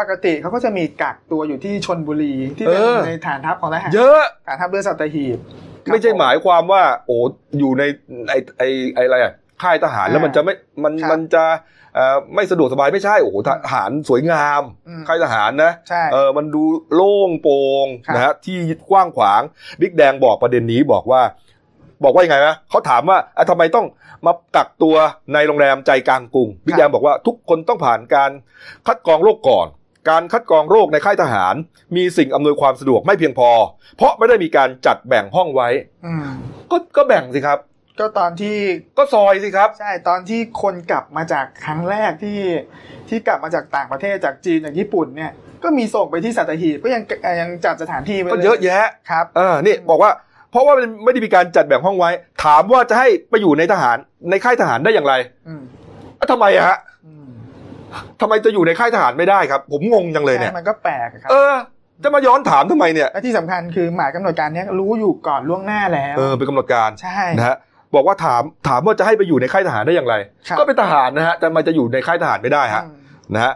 [0.00, 7.16] ปกติเขาก็จะมีกักตัวอยู่ที่ชนบุรีที่เป็นเออในฐานทัพของทหารเยอะฐานทัพเรือสัตหีบครับ ไม่ใช่หมายความว่า โอ้
[7.58, 7.82] อยู่ใน
[8.28, 8.62] ไอไอ
[8.94, 9.32] ไออะไรอะ
[9.62, 11.44] ค่ายทหารแล้วมันจะไม่มันครับมันจะ
[11.94, 16.62] เอ่อไม่สะดวกสบายไม่ใช่โอ้โหทหารสวยงามอืมค่ายทหารนะใช่เออมันดู
[16.94, 18.56] โล่งโปร่งครับนะฮะที่
[18.90, 19.42] กว้างขวาง
[19.80, 21.22] บิ๊กแดงบอกประเด็นนี้บอกว่า
[22.04, 23.86] บอกว่ายังไงนะเขาถามว่าอะทำไมต้อง
[24.26, 24.96] มากักตัว
[25.34, 28.30] ในโรงแรมใจกลางกรุงบิ๊กแดงบอกว่าทุกคนต้องผ่านการ
[28.86, 29.66] คัดกรองโรคก่อน
[30.08, 31.54] การคัดกรองโรคในค่ายทหาร
[31.96, 33.50] มีสิ่งอำนวยความสะดวกไม่เพียงพอ
[33.96, 35.68] เพราะไม่ได้มีการจัดแบ่งห้องไว้
[36.06, 36.26] อืม
[36.70, 37.58] ก็ก็แบ่งสิครับ
[37.98, 38.56] ก็ตอนที่
[38.98, 42.40] ก็ซอยสิครับ ใช่ตอนที่คนกลับมาจากครั้งแรกที่
[43.08, 45.32] ที่กลับมาจากต่างประเทศจากจีนจากญี่ปุ่นเนี่ย
[45.64, 47.02] ก็มีส่งไปที่สัตหีบก็ยัง
[47.40, 50.10] ยังจัดสถานที่ไว้ก็เลยเยอะแยะครับ เออนี่บอกว่า
[50.50, 52.10] เพราะว่ามันไม่ได้มีการจัดแบ่งห้องไว้
[52.44, 53.96] ถามว่าจะให้ไปอยู่ในทหาร
[54.30, 55.14] ในค่ายทหารได้อย่างไร
[55.48, 55.62] อืม
[56.18, 56.97] อะทำไมอะฮะอืม
[58.20, 61.54] ทำไมจะอยู่ในค่ายทหารไม่ได้ครับ ผมงงจังเลยเนี่ยใช่มันก็แปลกอะครับเออ
[62.02, 67.56] จะมาย้อนถามทำไมเนี่ยและที่สำคัญคือหมายกำหนดการเนี้ยรู้อยู่ก่อนล่วงหน้าแล้วเออเป็นกำหนดการใช่นะฮะ
[67.94, 70.14] บอกว่าถามถามว่าจะให้ไปอยู่ในค่ายทหารได้อย่างไร
[70.48, 72.96] ครับก็เป็นทหารนะฮะแต่ทำไมจะอยู่ในค่ายทหารไม่ได้ฮะอืม
[73.34, 73.52] นะฮะ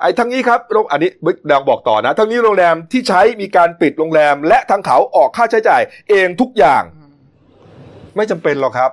[0.00, 7.10] ไอ้ทั้งนี้ครับโรงอันนี้บิ๊กดังบอกต่อนะ ทั้งนี้โรงแรมที่ใช้มีการปิดโรงแรม และทางเขาออกค่าใช้จ่าย เองทุกอย่างอืม
[8.16, 8.90] ไม่จำเป็นหรอกครับ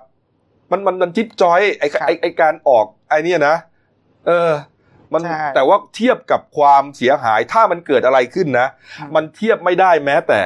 [0.71, 3.55] มันมันมันจิ๊บจอยไอ้ครับไอ้ไอ้การออกไอ้เนี่ยนะ
[4.27, 4.51] เออ
[5.13, 8.67] มันใช่ แต่ว่าเทียบกับความเสียหายถ้ามันเกิดอะไรขึ้นนะ
[8.99, 10.41] อืมมันเทียบไม่ได้แม้แต่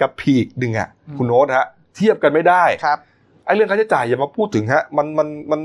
[0.00, 2.98] กับพีกดึงอะอืม คุณโน้ตฮะ เทียบกันไม่ได้ครับ
[3.44, 5.60] ไอ้เรื่องค่าใช้จ่ายอย่ามาพูดถึงฮะ มันมันมัน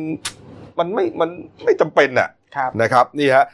[0.80, 1.30] มันไม่มัน
[1.64, 3.46] ไม่จำเป็นอะครับ นะครับนี่ฮะ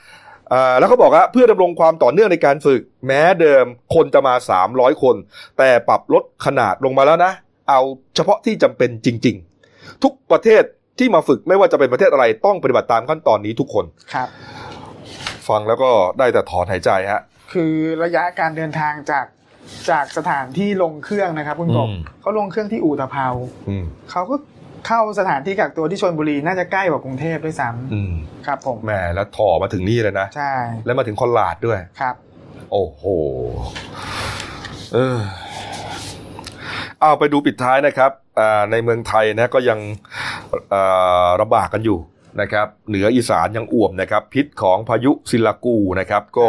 [0.50, 3.66] เอ่อแล้วเขาบอกว่าเพื่อดำรงความต่อเนื่องในการฝึก แม้เดิม
[3.96, 4.34] คนจะมา
[4.68, 5.16] 300 คน
[5.58, 7.32] แต่ปรับลดขนาดลงมาแล้วนะ
[7.70, 7.82] เอา
[8.16, 9.36] เฉพาะที่จำเป็นจริง
[9.70, 10.64] ๆ ทุกประเทศ
[11.00, 14.28] ที่มาฝึกไม่ว่าจะเป็นประเทศอะไรต้องปฏิบัติตามขั้นตอนนี้ทุกคน ครับ
[15.50, 17.22] ฟังแล้วก็ได้แต่ถอนหายใจฮะ
[17.54, 17.74] คือ
[18.04, 19.26] ระยะการเดินทางจาก
[19.90, 23.28] จากสถานที่ลงเครื่องนะครับคุณกบอืม เขาลงเครื่องที่อู่ตะเภา
[23.70, 24.36] อืมเขาก็
[24.88, 30.54] เข้าสถานที่กักตัวที่ชลบุรีน่าจะใกล้กว่ากรุงเทพด้วยซ้อืมำครับ ผมแหมแล้วถ่อมาถึงนี่เลยนะ ใช่
[30.86, 32.16] แล้วมาถึงคอนลาดด้วย ครับ
[32.72, 33.04] โอ้โห
[34.94, 35.18] เออ
[37.00, 39.80] เอาไปดูปิดท้ายนะครับอ่าในเมืองไทยนะก็ยัง
[40.74, 41.98] อ่าระบากกันอยู่
[42.42, 46.48] นะครับเหนืออีสานยังอ่วมนะครับพิษของพายุซิลากูนะครับก็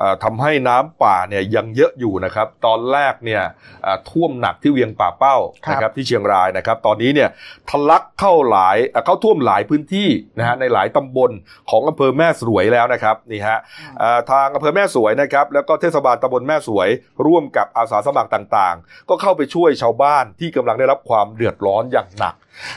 [0.00, 3.42] อ่าทำให้น้ำป่าเนี่ยยังเยอะอยู่นะครับตอนแรกเนี่ย
[3.86, 5.36] อ่าท่วมหนักที่เวียงป่าเป้า
[5.70, 7.28] นะครับที่เชียงรายนะครับตอนนี้เนี่ย
[7.70, 10.08] ทะลักเข้าหลายอ่าเข้าท่วมหลายพื้นที่
[10.38, 11.30] นะฮะในหลายตำบล
[11.70, 13.58] ของอำเภอแม่สวยแล้วนะครับนี่ฮะ
[14.02, 16.88] อ่าทางอำเภอแม่สวยนะครับแล้วก็เทศบาลตำบลแม่สวย
[17.26, 22.34] ร่วมกับอาสาสมัครต่างๆ ก็เข้าไปช่วยชาวบ้านที่กำลังได้รับความเดือดร้อนอย่างหนัก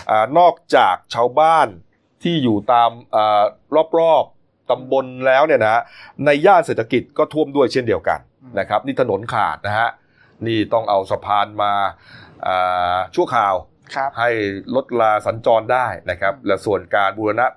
[0.09, 1.67] อานอกจากชาวบ้าน
[2.25, 3.43] ที่อยู่ตามอา
[3.99, 5.81] รอบๆตำบลแล้วเนี่ยนะ
[6.25, 8.19] ในย่านเศรษฐกิจก็ท่วมด้วยเช่นเดียวกัน
[8.59, 9.89] นะครับนี่ถนนขาดนะฮะ
[10.47, 11.73] นี่ต้องเอาสะพานมา
[12.47, 13.55] อ่าชั่วคราว
[13.95, 14.29] ครับให้
[14.75, 17.47] ลดลาสัญจรได้นะครับ และส่วนการบูรณะ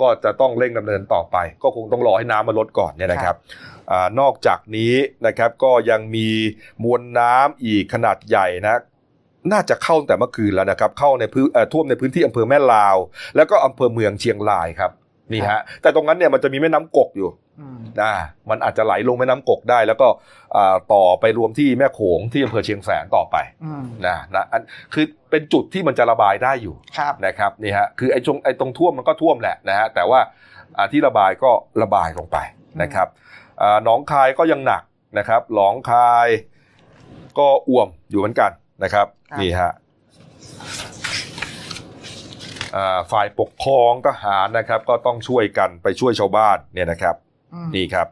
[0.00, 3.36] ก็จะต้องเร่งดำเนินต่อไป ก็คงต้องรอให้น้ำมาลดก่อนเนี่ยนะครับ
[3.90, 4.94] อานอกจากนี้
[5.26, 6.28] นะครับก็ยังมี
[6.84, 8.80] มวลน้ำอีกขนาดใหญ่นะ
[9.52, 12.96] น่าจะเข้าตั้งแต่เมื่อคืนแล้วนะครับ เข้าในพื้นเอ่อท่วมในพื้นที่อำเภอแม่ลาว
[13.36, 14.90] แล้วก็อำเภอเมืองเชียงรายครับ
[15.32, 17.30] นี่ฮะแต่ตรงนั้นเนี่ยมันจะมีแม่น้ำกกอยู่
[17.60, 18.12] อืมนะ
[18.50, 20.08] มันอาจจะไหลลงแม่น้ำกกได้ แล้วก็
[20.56, 24.62] อ่าต่อไปรวมที่แม่โขงที่อำเภอเชียงแสนต่อไปอืมนะนะอัน
[24.94, 30.20] คือเป็นจุดที่มันจะระบายได้อยู่ครับนะครับนี่ฮะคือไอ้ตรงไอ้ตรงท่วมมันก็ท่วมแหละนะฮะแต่ว่า
[30.76, 31.50] อ่าที่ระบายก็
[31.82, 32.38] ระบายลงไป
[32.82, 33.08] นะครับ
[33.62, 34.82] อ่าหนองคายก็ยังหนัก
[35.18, 36.28] นะครับหนองคาย
[37.38, 38.50] ก็อ่วมอยู่เหมือนกัน
[38.82, 39.72] นะครับครับนี่ฮะ
[42.76, 47.16] อ่าฝ่ายปกครองทหารนะครับ ก็ต้องช่วยกันไปช่วยชาวบ้านเนี่ยนะครับ
[47.54, 48.08] อืมนี่ครับ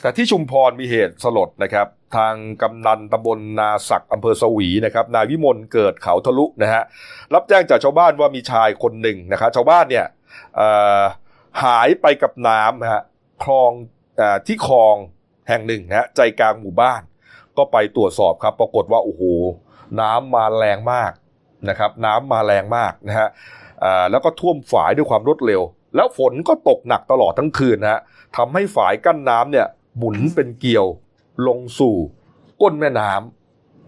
[0.00, 6.82] แต่ที่ชุมพรมีเหตุสลดนะครับ ทางกำนันตำบลนาศักอำเภอสวีนะครับ นายวิมลเกิดเขาทะลุนะฮะ
[7.34, 10.06] รับแจ้งจากชาวบ้านว่ามีชายคนหนึ่งนะครับชาวบ้านเนี่ย
[10.56, 10.68] เอ่
[11.00, 11.02] อ
[11.64, 13.02] หายไปกับน้ำนะฮะ
[13.42, 13.70] คลอง
[14.16, 14.96] เออที่คลอง
[15.48, 17.00] แห่งหนึ่งนะฮะใจกลางหมู่บ้าน
[17.58, 19.22] ก็ไปตรวจสอบครับ ปรากฏว่าโอ้โห
[20.00, 21.12] น้ำมาแรงมาก
[21.68, 23.28] นะครับ น้ำมาแรงมากนะฮะ
[24.10, 25.62] แล้วก็ท่วมฝายด้วยความรวดเร็ว
[25.96, 28.00] แล้วฝนก็ตกหนักตลอดทั้งคืนนะฮะ
[28.36, 30.86] ทำให้ฝายกั้นน้ำเนี่ยหมุนเป็นเกลียว
[31.46, 31.96] ลงสู่
[32.62, 33.12] ก้นแม่น้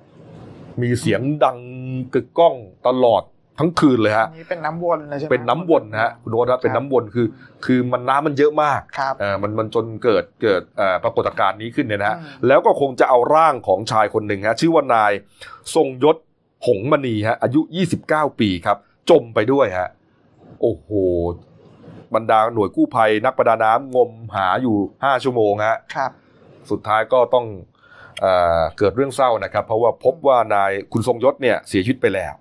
[0.03, 1.59] ำมีเสียงดัง
[2.15, 2.55] กึกก้อง
[2.87, 3.23] ตลอด
[3.59, 7.27] ทั้งคืนเลยฮะอันนี้เป็นน้ำวนเลยใช่ไหมเป็นน้ำวนนะฮะคุณโน้ตครับเป็นน้ำวนคือ
[7.65, 15.13] คือมันน้ำมันเยอะมากครับเออมันมันจนเกิดเกิดเอ่อปรากฏการณ์นี้ขึ้นเนี่ยนะฮะอืมแล้วก็คงจะเอาร่างของชายคนหนึ่งฮะชื่อว่านาย
[15.75, 16.17] ทรงยศ
[16.67, 17.61] หงมณีฮะอายุ
[18.03, 18.77] 29 ปีครับ
[19.11, 19.89] จมไปด้วยฮะ
[20.61, 20.89] โอ้โห
[22.15, 26.11] บรรดาหน่วยกู้ภัยนักประดาน้ำงมหาอยู่ 5 ชั่วโมงฮะครับ
[26.71, 27.47] สุดท้ายก็ต้อง
[28.21, 28.27] เอ
[28.59, 32.35] อเกิดเรื่องเศร้านะครับ เพราะว่าพบว่านายคุณทรงยศเนี่ยเสียชีวิตไปแล้ว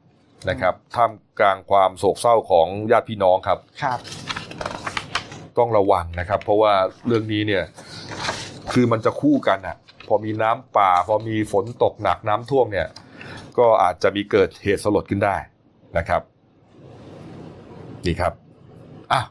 [0.49, 3.99] นะครับท่ามกลางความโศกเศร้าของญาติพี่น้องครับ ครับ
[5.57, 6.73] ต้องระวังนะครับ เพราะว่า
[7.07, 7.63] เรื่องนี้เนี่ย
[8.73, 9.77] คือมันจะคู่กันอะ
[10.07, 12.87] พอมีน้ำป่า พอมีฝนตกหนักน้ำท่วมเนี่ย
[13.57, 15.35] ก็อาจจะมีเกิดเหตุสลดขึ้นได้
[15.97, 16.21] นะครับ
[18.05, 18.33] นี่ครับ
[19.11, 19.21] อะ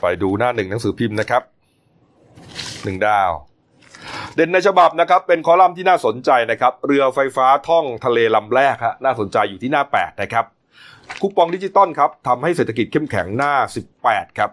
[0.00, 1.42] ไปดูหน้าหนึ่งหนังสือพิมพ์นะครับ
[2.84, 3.30] หนึ่งดาว
[4.34, 10.44] เด่นในฉบับนะครับเป็นคอลัมน์ที่น่าสนใจนะครับเรือไฟฟ้าท่องทะเลลำแรกฮะน่าสนใจอยู่ที่หน้า 8 นะครับ
[11.20, 13.52] คูปองดิจิตอลครับทำให้เศรษฐกิจเข้มแข็งหน้า
[13.96, 14.50] 18 ครับ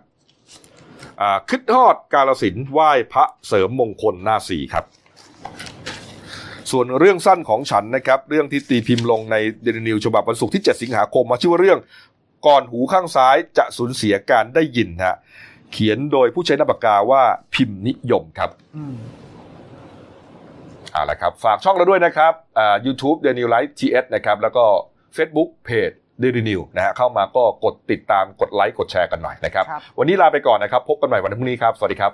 [1.49, 4.86] คิดทอดกาลสินธุ์ไหว้พระเสริมมงคลหน้า 4 ครับ
[6.71, 11.80] ส่วนเรื่องสั้นของฉันนะครับ เรื่องที่ตีพิมพ์ลงในเดลินิวฉบับวันศุกร์ที่ 7 สิงหาคมมาชื่อว่าเรื่อง
[12.47, 15.15] ก่อนหูข้างซ้ายจะสูญเสียการได้ยินฮะ
[15.71, 17.23] เขียนโดยผู้ใช้นามปากกาว่า
[17.53, 18.84] พิมพ์นิยมครับอื
[20.93, 24.65] เอาละครับ ฝากช่องเราด้วยนะครับอ่า YouTube The New Life TS นะครับ แล้วก็
[25.17, 32.07] Facebook Page Daily New นะฮะเข้ามาก็กดติดตามกดไลค์กดแชร์กันหน่อยนะครับครับ วันนี้ลาไปก่อนนะครับ พบกันใหม่วันพรุ่งนี้ครับ สวัสดีครับ